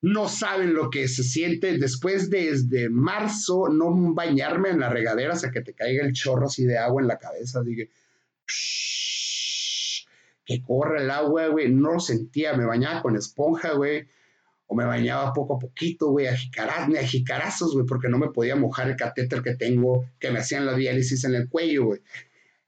No 0.00 0.28
saben 0.28 0.74
lo 0.74 0.90
que 0.90 1.06
se 1.06 1.22
siente 1.22 1.78
después 1.78 2.28
desde 2.28 2.88
marzo 2.88 3.68
no 3.68 4.12
bañarme 4.12 4.70
en 4.70 4.80
la 4.80 4.88
regadera 4.88 5.34
hasta 5.34 5.52
que 5.52 5.60
te 5.60 5.74
caiga 5.74 6.04
el 6.04 6.12
chorro 6.12 6.46
así 6.46 6.64
de 6.64 6.76
agua 6.76 7.00
en 7.00 7.08
la 7.08 7.18
cabeza. 7.18 7.62
Dije, 7.62 7.88
que 10.44 10.62
corre 10.62 11.02
el 11.02 11.10
agua, 11.10 11.46
güey. 11.46 11.72
No 11.72 11.92
lo 11.92 12.00
sentía, 12.00 12.54
me 12.54 12.66
bañaba 12.66 13.02
con 13.02 13.16
esponja, 13.16 13.74
güey. 13.74 14.08
O 14.72 14.74
me 14.74 14.86
bañaba 14.86 15.34
poco 15.34 15.56
a 15.56 15.58
poquito, 15.58 16.08
güey, 16.08 16.28
a, 16.28 16.34
jicarazos, 16.34 17.74
güey, 17.74 17.84
porque 17.84 18.08
no 18.08 18.16
me 18.16 18.30
podía 18.30 18.56
mojar 18.56 18.88
el 18.88 18.96
catéter 18.96 19.42
que 19.42 19.54
tengo, 19.54 20.06
que 20.18 20.30
me 20.30 20.38
hacían 20.38 20.64
la 20.64 20.74
diálisis 20.74 21.24
en 21.24 21.34
el 21.34 21.50
cuello, 21.50 21.84
güey. 21.84 22.00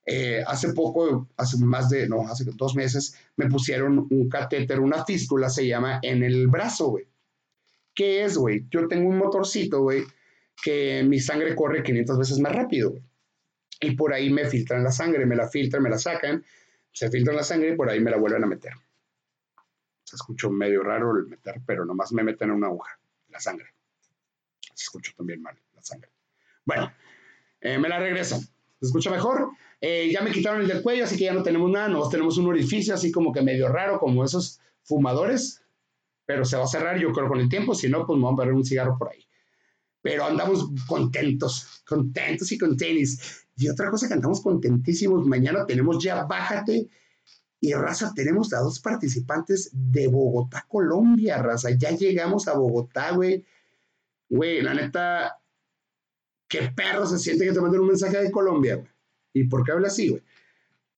Eh, 0.05 0.45
hace 0.47 0.75
poco, 0.75 1.29
hace 1.39 1.57
más 1.65 1.89
de, 1.89 2.07
no, 2.07 2.29
hace 2.29 2.45
dos 2.45 2.75
meses, 2.75 3.17
me 3.37 3.49
pusieron 3.49 4.07
un 4.11 4.29
catéter, 4.29 4.81
una 4.81 5.03
fístula, 5.07 5.49
se 5.49 5.67
llama, 5.67 5.99
en 6.03 6.23
el 6.23 6.49
brazo, 6.49 6.89
güey. 6.89 7.07
¿Qué 7.95 8.25
es, 8.25 8.37
güey? 8.37 8.67
Yo 8.71 8.87
tengo 8.87 9.09
un 9.09 9.17
motorcito, 9.17 9.81
güey, 9.81 10.03
que 10.63 11.03
mi 11.05 11.21
sangre 11.21 11.55
corre 11.55 11.83
500 11.83 12.19
veces 12.19 12.39
más 12.39 12.55
rápido, 12.55 12.91
güey. 12.91 13.03
Y 13.81 13.97
por 13.97 14.13
ahí 14.13 14.29
me 14.29 14.45
filtran 14.45 14.85
la 14.85 14.93
sangre, 14.93 15.25
me 15.25 15.37
la 15.37 15.49
filtran, 15.49 15.83
me 15.83 15.89
la 15.89 15.99
sacan 15.99 16.45
se 16.95 17.11
filtra 17.11 17.35
la 17.35 17.43
sangre 17.43 17.73
y 17.73 17.77
por 17.77 17.91
ahí 17.91 18.01
me 18.01 18.11
la 18.11 18.17
vuelven 18.17 18.45
a 18.45 18.47
meter. 18.47 18.73
Se 20.15 20.19
escuchó 20.19 20.49
medio 20.49 20.85
raro 20.85 21.17
el 21.17 21.27
meter, 21.27 21.61
pero 21.67 21.85
nomás 21.85 22.13
me 22.13 22.23
meten 22.23 22.53
una 22.53 22.69
aguja, 22.69 23.01
la 23.31 23.41
sangre. 23.41 23.67
Se 24.61 24.85
escuchó 24.85 25.11
también 25.17 25.43
mal, 25.43 25.59
la 25.75 25.83
sangre. 25.83 26.09
Bueno, 26.65 26.93
eh, 27.61 27.79
me 27.81 27.89
la 27.89 27.99
regresan. 27.99 28.41
¿Se 28.41 28.87
escucha 28.87 29.11
mejor? 29.11 29.51
Eh, 29.81 30.13
ya 30.13 30.23
me 30.23 30.31
quitaron 30.31 30.61
el 30.61 30.69
del 30.69 30.83
cuello, 30.83 31.03
así 31.03 31.17
que 31.19 31.25
ya 31.25 31.35
no 31.35 31.43
tenemos 31.43 31.69
nada. 31.69 31.89
Nos 31.89 32.11
tenemos 32.11 32.39
un 32.39 32.47
orificio 32.47 32.95
así 32.95 33.11
como 33.11 33.33
que 33.33 33.43
medio 33.43 33.69
raro, 33.69 33.99
como 33.99 34.23
esos 34.23 34.61
fumadores. 34.85 35.65
Pero 36.27 36.45
se 36.45 36.57
va 36.57 36.63
a 36.63 36.69
cerrar, 36.69 36.97
yo 36.97 37.11
creo, 37.11 37.27
con 37.27 37.41
el 37.41 37.49
tiempo. 37.49 37.75
Si 37.75 37.89
no, 37.89 38.07
pues 38.07 38.17
me 38.17 38.23
voy 38.23 38.35
a 38.35 38.37
poner 38.37 38.55
un 38.55 38.65
cigarro 38.65 38.97
por 38.97 39.11
ahí. 39.11 39.27
Pero 40.01 40.27
andamos 40.27 40.71
contentos, 40.87 41.83
contentos 41.85 42.53
y 42.53 42.59
con 42.59 42.77
tenis. 42.77 43.49
Y 43.57 43.69
otra 43.69 43.91
cosa 43.91 44.07
que 44.07 44.15
andamos 44.15 44.41
contentísimos, 44.41 45.27
mañana 45.27 45.67
tenemos 45.67 46.01
ya 46.03 46.23
Bájate 46.25 46.89
y 47.65 47.73
Raza, 47.73 48.13
tenemos 48.15 48.53
a 48.53 48.59
dos 48.59 48.79
participantes 48.79 49.71
de 49.73 50.07
Bogotá, 50.07 50.67
Colombia, 50.69 51.43
Raza. 51.43 51.71
Ya 51.71 51.93
llegamos 51.93 52.47
a 52.47 52.53
Bogotá, 52.53 53.13
güey. 53.13 53.43
Güey, 54.29 54.61
la 54.61 54.75
neta, 54.75 55.39
qué 56.47 56.71
perro 56.77 57.07
se 57.07 57.19
siente 57.19 57.47
que 57.47 57.53
te 57.53 57.61
manden 57.63 57.81
un 57.81 57.87
mensaje 57.87 58.21
de 58.21 58.31
Colombia, 58.31 58.75
güey. 58.75 58.89
¿Y 59.33 59.45
por 59.45 59.65
qué 59.65 59.73
habla 59.73 59.89
así, 59.89 60.11
güey? 60.11 60.23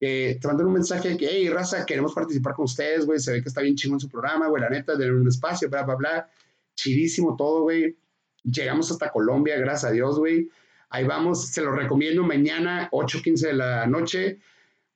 te 0.01 0.41
mandan 0.45 0.67
un 0.67 0.73
mensaje 0.73 1.17
que, 1.17 1.29
hey, 1.31 1.49
raza, 1.49 1.87
queremos 1.87 2.13
participar 2.13 2.55
con 2.55 2.65
ustedes, 2.65 3.07
güey, 3.07 3.21
se 3.21 3.33
ve 3.33 3.43
que 3.43 3.49
está 3.49 3.61
bien 3.61 3.77
en 3.83 4.01
su 4.01 4.09
programa, 4.09 4.49
güey, 4.49 4.61
la 4.61 4.69
neta, 4.69 4.97
de 4.97 5.11
un 5.11 5.29
espacio, 5.29 5.71
bla, 5.71 5.85
bla, 5.85 5.95
bla, 5.95 6.31
chidísimo 6.75 7.37
todo, 7.37 7.63
güey. 7.63 7.97
Llegamos 8.43 8.91
hasta 8.91 9.13
Colombia, 9.13 9.57
gracias 9.57 9.91
a 9.91 9.95
Dios, 9.95 10.19
güey. 10.19 10.51
Ahí 10.91 11.05
vamos, 11.05 11.47
se 11.47 11.63
lo 11.63 11.71
recomiendo 11.71 12.25
mañana, 12.25 12.89
8.15 12.91 13.47
de 13.47 13.53
la 13.53 13.87
noche. 13.87 14.41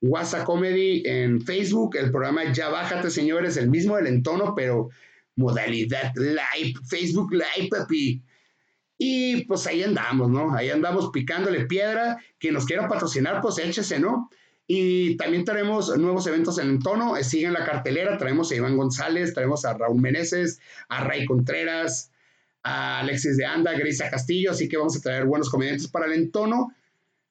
WhatsApp 0.03 0.45
Comedy 0.45 1.03
en 1.05 1.41
Facebook, 1.41 1.97
el 1.97 2.11
programa 2.11 2.53
Ya 2.53 2.69
Bájate, 2.69 3.11
señores, 3.11 3.57
el 3.57 3.71
mismo 3.71 3.97
del 3.97 4.07
entono, 4.07 4.55
pero 4.55 4.89
modalidad 5.37 6.13
live, 6.17 6.75
Facebook 6.89 7.33
Live, 7.33 7.69
papi. 7.71 8.23
Y 8.99 9.45
pues 9.45 9.67
ahí 9.67 9.83
andamos, 9.83 10.31
¿no? 10.31 10.55
Ahí 10.55 10.71
andamos 10.71 11.11
picándole 11.11 11.67
piedra. 11.67 12.19
Quien 12.39 12.55
nos 12.55 12.67
quiera 12.67 12.89
patrocinar, 12.89 13.41
pues 13.41 13.59
échese, 13.59 13.99
¿no? 13.99 14.29
Y 14.67 15.17
también 15.17 15.45
tenemos 15.45 15.97
nuevos 15.99 16.27
eventos 16.27 16.59
en 16.59 16.69
entono. 16.69 17.15
Sigan 17.23 17.55
la 17.55 17.65
cartelera. 17.65 18.19
Traemos 18.19 18.53
a 18.53 18.57
Iván 18.57 18.77
González, 18.77 19.33
traemos 19.33 19.65
a 19.65 19.75
Raúl 19.75 20.01
Meneses, 20.01 20.61
a 20.89 21.03
Ray 21.03 21.25
Contreras, 21.25 22.11
a 22.63 23.01
Alexis 23.01 23.37
de 23.37 23.45
Anda, 23.45 23.73
Grisa 23.73 24.11
Castillo, 24.11 24.51
así 24.51 24.69
que 24.69 24.77
vamos 24.77 24.97
a 24.97 25.01
traer 25.01 25.25
buenos 25.25 25.49
comediantes 25.51 25.89
para 25.89 26.07
el 26.07 26.13
entono, 26.13 26.73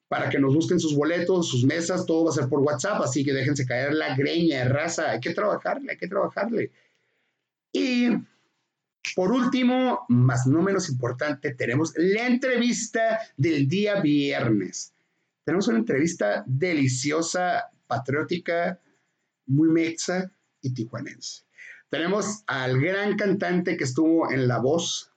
para 0.09 0.27
que 0.29 0.39
nos 0.39 0.53
busquen 0.53 0.79
sus 0.79 0.95
boletos, 0.95 1.47
sus 1.47 1.63
mesas, 1.63 2.05
todo 2.05 2.25
va 2.25 2.31
a 2.31 2.33
ser 2.33 2.49
por 2.49 2.59
WhatsApp, 2.59 3.01
así 3.01 3.23
que 3.23 3.31
déjense 3.31 3.65
caer 3.65 3.93
la 3.93 4.15
greña, 4.17 4.67
raza, 4.67 5.11
hay 5.11 5.19
que 5.19 5.33
trabajarle, 5.33 5.91
hay 5.91 5.97
que 5.97 6.07
trabajarle. 6.07 6.71
Y 7.71 8.09
por 9.15 9.31
último, 9.31 10.05
más 10.09 10.47
no 10.47 10.63
menos 10.63 10.89
importante, 10.89 11.53
tenemos 11.53 11.93
la 11.95 12.25
entrevista 12.25 13.19
del 13.37 13.67
día 13.67 14.01
viernes. 14.01 14.93
Tenemos 15.45 15.67
una 15.67 15.77
entrevista 15.77 16.43
deliciosa, 16.47 17.69
patriótica, 17.85 18.79
muy 19.45 19.69
mexa 19.69 20.31
y 20.61 20.73
tijuanense. 20.73 21.43
Tenemos 21.89 22.43
al 22.47 22.79
gran 22.81 23.15
cantante 23.15 23.77
que 23.77 23.83
estuvo 23.83 24.31
en 24.31 24.47
La 24.47 24.57
Voz, 24.57 25.11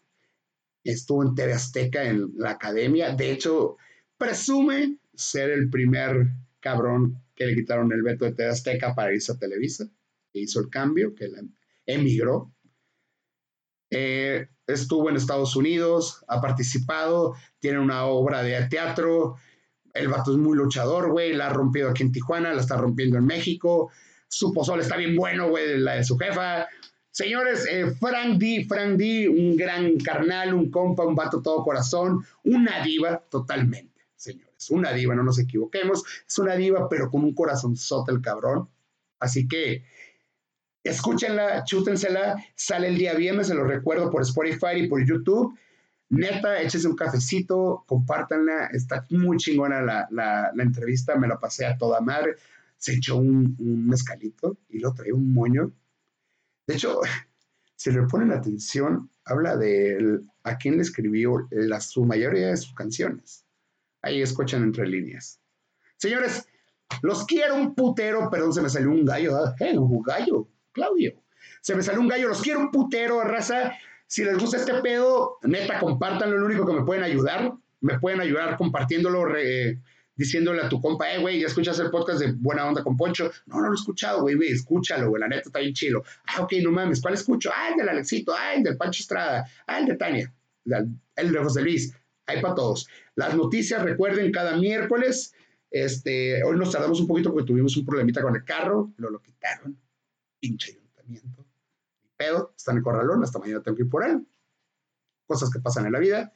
estuvo 0.84 1.22
en 1.22 1.34
TV 1.34 1.54
Azteca 1.54 2.04
en 2.04 2.32
la 2.36 2.50
academia. 2.50 3.14
De 3.14 3.30
hecho, 3.30 3.76
presume 4.22 4.98
ser 5.14 5.50
el 5.50 5.68
primer 5.68 6.28
cabrón 6.60 7.20
que 7.34 7.44
le 7.44 7.56
quitaron 7.56 7.92
el 7.92 8.02
veto 8.02 8.24
de 8.24 8.32
TV 8.32 8.50
Azteca 8.50 8.94
para 8.94 9.12
irse 9.12 9.32
a 9.32 9.36
Televisa, 9.36 9.84
que 10.32 10.38
hizo 10.38 10.60
el 10.60 10.70
cambio, 10.70 11.12
que 11.12 11.28
emigró. 11.86 12.54
Eh, 13.90 14.48
estuvo 14.68 15.10
en 15.10 15.16
Estados 15.16 15.56
Unidos, 15.56 16.24
ha 16.28 16.40
participado, 16.40 17.34
tiene 17.58 17.80
una 17.80 18.04
obra 18.04 18.44
de 18.44 18.62
teatro. 18.68 19.36
El 19.92 20.06
vato 20.06 20.30
es 20.30 20.38
muy 20.38 20.56
luchador, 20.56 21.10
güey. 21.10 21.32
La 21.32 21.48
ha 21.48 21.52
rompido 21.52 21.90
aquí 21.90 22.04
en 22.04 22.12
Tijuana, 22.12 22.54
la 22.54 22.60
está 22.60 22.76
rompiendo 22.76 23.18
en 23.18 23.26
México. 23.26 23.90
Su 24.28 24.52
pozole 24.52 24.82
está 24.82 24.96
bien 24.96 25.16
bueno, 25.16 25.48
güey, 25.48 25.78
la 25.78 25.94
de 25.94 26.04
su 26.04 26.16
jefa. 26.16 26.68
Señores, 27.10 27.66
eh, 27.70 27.90
Frank 28.00 28.38
D, 28.38 28.64
Frank 28.66 28.96
D, 28.96 29.28
un 29.28 29.54
gran 29.54 29.98
carnal, 29.98 30.54
un 30.54 30.70
compa, 30.70 31.04
un 31.04 31.14
vato 31.14 31.42
todo 31.42 31.62
corazón, 31.62 32.24
una 32.42 32.82
diva 32.82 33.18
totalmente, 33.28 33.91
señores. 34.66 34.70
Una 34.70 34.96
diva, 34.96 35.14
no 35.14 35.22
nos 35.22 35.38
equivoquemos. 35.38 36.04
Es 36.26 36.38
una 36.38 36.54
diva, 36.54 36.88
pero 36.88 37.10
con 37.10 37.24
un 37.24 37.34
corazón 37.34 37.76
sota 37.76 38.12
el 38.12 38.20
cabrón. 38.20 38.68
Así 39.18 39.46
que 39.46 39.84
escúchenla, 40.82 41.64
chútensela. 41.64 42.36
Sale 42.54 42.88
el 42.88 42.98
día 42.98 43.14
viernes, 43.14 43.48
se 43.48 43.54
lo 43.54 43.64
recuerdo 43.64 44.10
por 44.10 44.22
Spotify 44.22 44.76
y 44.76 44.88
por 44.88 45.04
YouTube. 45.04 45.58
Neta, 46.10 46.60
échese 46.60 46.88
un 46.88 46.96
cafecito, 46.96 47.84
compártanla. 47.86 48.66
Está 48.72 49.06
muy 49.10 49.36
chingona 49.38 49.80
la, 49.82 50.08
la, 50.10 50.52
entrevista, 50.58 51.16
me 51.16 51.28
la 51.28 51.38
pasé 51.38 51.66
a 51.66 51.76
toda 51.78 52.00
madre. 52.00 52.36
Se 52.76 52.94
echó 52.94 53.16
un, 53.16 53.56
un 53.58 53.86
mezcalito 53.86 54.58
y 54.68 54.80
lo 54.80 54.92
trae 54.92 55.12
un 55.12 55.32
moño 55.32 55.72
de 56.66 56.74
hecho, 56.74 57.00
si 57.76 57.90
le 57.90 58.02
ponen 58.02 58.32
atención, 58.32 59.10
habla 59.24 59.56
de 59.56 60.20
a 60.44 60.56
quién 60.56 60.76
le 60.76 60.82
escribió 60.82 61.48
la, 61.50 61.80
su 61.80 62.04
mayoría 62.04 62.48
de 62.48 62.56
sus 62.56 62.74
canciones. 62.74 63.44
Ahí 64.02 64.20
escuchan 64.20 64.62
entre 64.62 64.86
líneas. 64.86 65.40
Señores, 65.96 66.46
los 67.00 67.24
quiero 67.24 67.54
un 67.54 67.74
putero, 67.74 68.28
perdón, 68.28 68.52
se 68.52 68.60
me 68.60 68.68
salió 68.68 68.90
un 68.90 69.04
gallo. 69.04 69.38
¿eh? 69.60 69.78
un 69.78 70.02
gallo, 70.02 70.48
Claudio. 70.72 71.14
Se 71.60 71.74
me 71.74 71.82
salió 71.82 72.00
un 72.00 72.08
gallo, 72.08 72.28
los 72.28 72.42
quiero 72.42 72.60
un 72.60 72.70
putero, 72.70 73.22
raza. 73.22 73.72
Si 74.06 74.24
les 74.24 74.36
gusta 74.36 74.58
este 74.58 74.74
pedo, 74.82 75.38
neta, 75.42 75.78
compártanlo, 75.78 76.36
lo 76.36 76.46
único 76.46 76.66
que 76.66 76.74
me 76.74 76.84
pueden 76.84 77.04
ayudar. 77.04 77.54
Me 77.80 77.98
pueden 77.98 78.20
ayudar 78.20 78.56
compartiéndolo, 78.56 79.24
diciéndole 80.14 80.62
a 80.62 80.68
tu 80.68 80.80
compa, 80.80 81.12
eh, 81.12 81.18
güey, 81.18 81.40
ya 81.40 81.46
escuchas 81.46 81.78
el 81.78 81.90
podcast 81.90 82.20
de 82.20 82.32
Buena 82.32 82.66
Onda 82.66 82.82
con 82.82 82.96
Poncho. 82.96 83.30
No, 83.46 83.60
no 83.60 83.68
lo 83.68 83.72
he 83.72 83.74
escuchado, 83.74 84.22
güey, 84.22 84.36
escúchalo, 84.48 85.08
güey, 85.08 85.20
la 85.20 85.28
neta 85.28 85.42
está 85.46 85.58
bien 85.60 85.72
chido. 85.72 86.04
Ah, 86.26 86.42
ok, 86.42 86.52
no 86.62 86.70
mames, 86.70 87.00
¿cuál 87.00 87.14
escucho? 87.14 87.50
Ah, 87.54 87.70
el 87.70 87.76
del 87.78 87.88
Alexito, 87.88 88.34
ah, 88.34 88.54
el 88.54 88.62
del 88.62 88.76
Pancho 88.76 89.02
Estrada, 89.02 89.48
ah, 89.66 89.78
el 89.78 89.86
de 89.86 89.96
Tania, 89.96 90.32
el 91.16 91.32
de 91.32 91.38
José 91.38 91.62
Luis, 91.62 91.92
hay 92.32 92.42
para 92.42 92.54
todos. 92.54 92.88
Las 93.14 93.34
noticias, 93.36 93.82
recuerden, 93.82 94.32
cada 94.32 94.56
miércoles, 94.56 95.34
este, 95.70 96.42
hoy 96.44 96.56
nos 96.56 96.70
tardamos 96.70 97.00
un 97.00 97.06
poquito 97.06 97.32
porque 97.32 97.46
tuvimos 97.46 97.76
un 97.76 97.84
problemita 97.84 98.22
con 98.22 98.36
el 98.36 98.44
carro, 98.44 98.92
lo, 98.96 99.10
lo 99.10 99.22
quitaron, 99.22 99.78
pinche 100.38 100.72
ayuntamiento. 100.72 101.46
Pedo, 102.16 102.54
está 102.56 102.72
en 102.72 102.78
el 102.78 102.82
corralón, 102.82 103.22
hasta 103.22 103.38
mañana 103.38 103.62
tengo 103.62 103.76
que 103.76 103.84
ir 103.84 103.88
por 103.88 104.04
él. 104.04 104.26
Cosas 105.26 105.50
que 105.50 105.60
pasan 105.60 105.86
en 105.86 105.92
la 105.92 105.98
vida. 105.98 106.32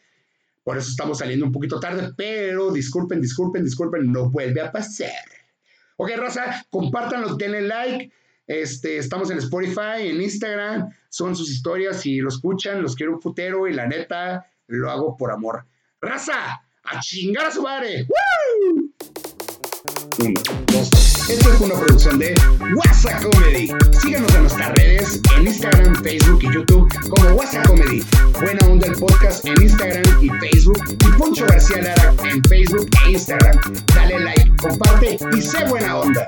Por 0.64 0.76
eso 0.76 0.90
estamos 0.90 1.18
saliendo 1.18 1.46
un 1.46 1.52
poquito 1.52 1.78
tarde, 1.78 2.12
pero 2.16 2.72
disculpen, 2.72 3.20
disculpen, 3.20 3.62
disculpen, 3.62 4.10
no 4.10 4.30
vuelve 4.30 4.60
a 4.60 4.72
pasar. 4.72 5.10
Ok, 5.96 6.10
raza, 6.16 6.66
compártanlo, 6.70 7.36
denle 7.36 7.62
like. 7.62 8.12
Este, 8.46 8.98
estamos 8.98 9.30
en 9.30 9.38
Spotify, 9.38 10.08
en 10.08 10.20
Instagram, 10.20 10.88
son 11.08 11.34
sus 11.34 11.50
historias, 11.50 12.00
si 12.00 12.18
lo 12.18 12.28
escuchan, 12.28 12.80
los 12.80 12.94
quiero 12.94 13.14
un 13.14 13.20
putero 13.20 13.66
y 13.66 13.74
la 13.74 13.86
neta, 13.86 14.46
lo 14.68 14.90
hago 14.90 15.16
por 15.16 15.32
amor. 15.32 15.66
Raza, 16.02 16.62
a 16.84 17.00
chingar 17.00 17.46
a 17.46 17.50
su 17.50 17.62
madre. 17.62 18.06
¡Woo! 18.06 18.92
Uno, 20.18 20.40
dos, 20.66 20.90
Esto 21.30 21.52
es 21.54 21.60
una 21.60 21.74
producción 21.74 22.18
de 22.18 22.34
WhatsApp 22.74 23.22
Comedy. 23.22 23.72
Síganos 24.02 24.34
en 24.34 24.42
nuestras 24.42 24.72
redes, 24.74 25.20
en 25.36 25.46
Instagram, 25.46 25.94
Facebook 26.02 26.40
y 26.42 26.52
YouTube 26.52 26.88
como 27.08 27.30
WhatsApp 27.36 27.66
Comedy. 27.66 28.04
Buena 28.34 28.66
Onda 28.66 28.88
el 28.88 28.94
podcast 28.98 29.46
en 29.46 29.62
Instagram 29.62 30.22
y 30.22 30.28
Facebook. 30.28 30.84
Y 30.90 31.18
Poncho 31.18 31.46
García 31.46 31.80
Lara 31.80 32.14
en 32.24 32.44
Facebook 32.44 32.90
e 33.06 33.12
Instagram. 33.12 33.58
Dale 33.94 34.20
like, 34.20 34.52
comparte 34.60 35.18
y 35.34 35.40
sé 35.40 35.64
buena 35.64 35.96
onda. 35.96 36.26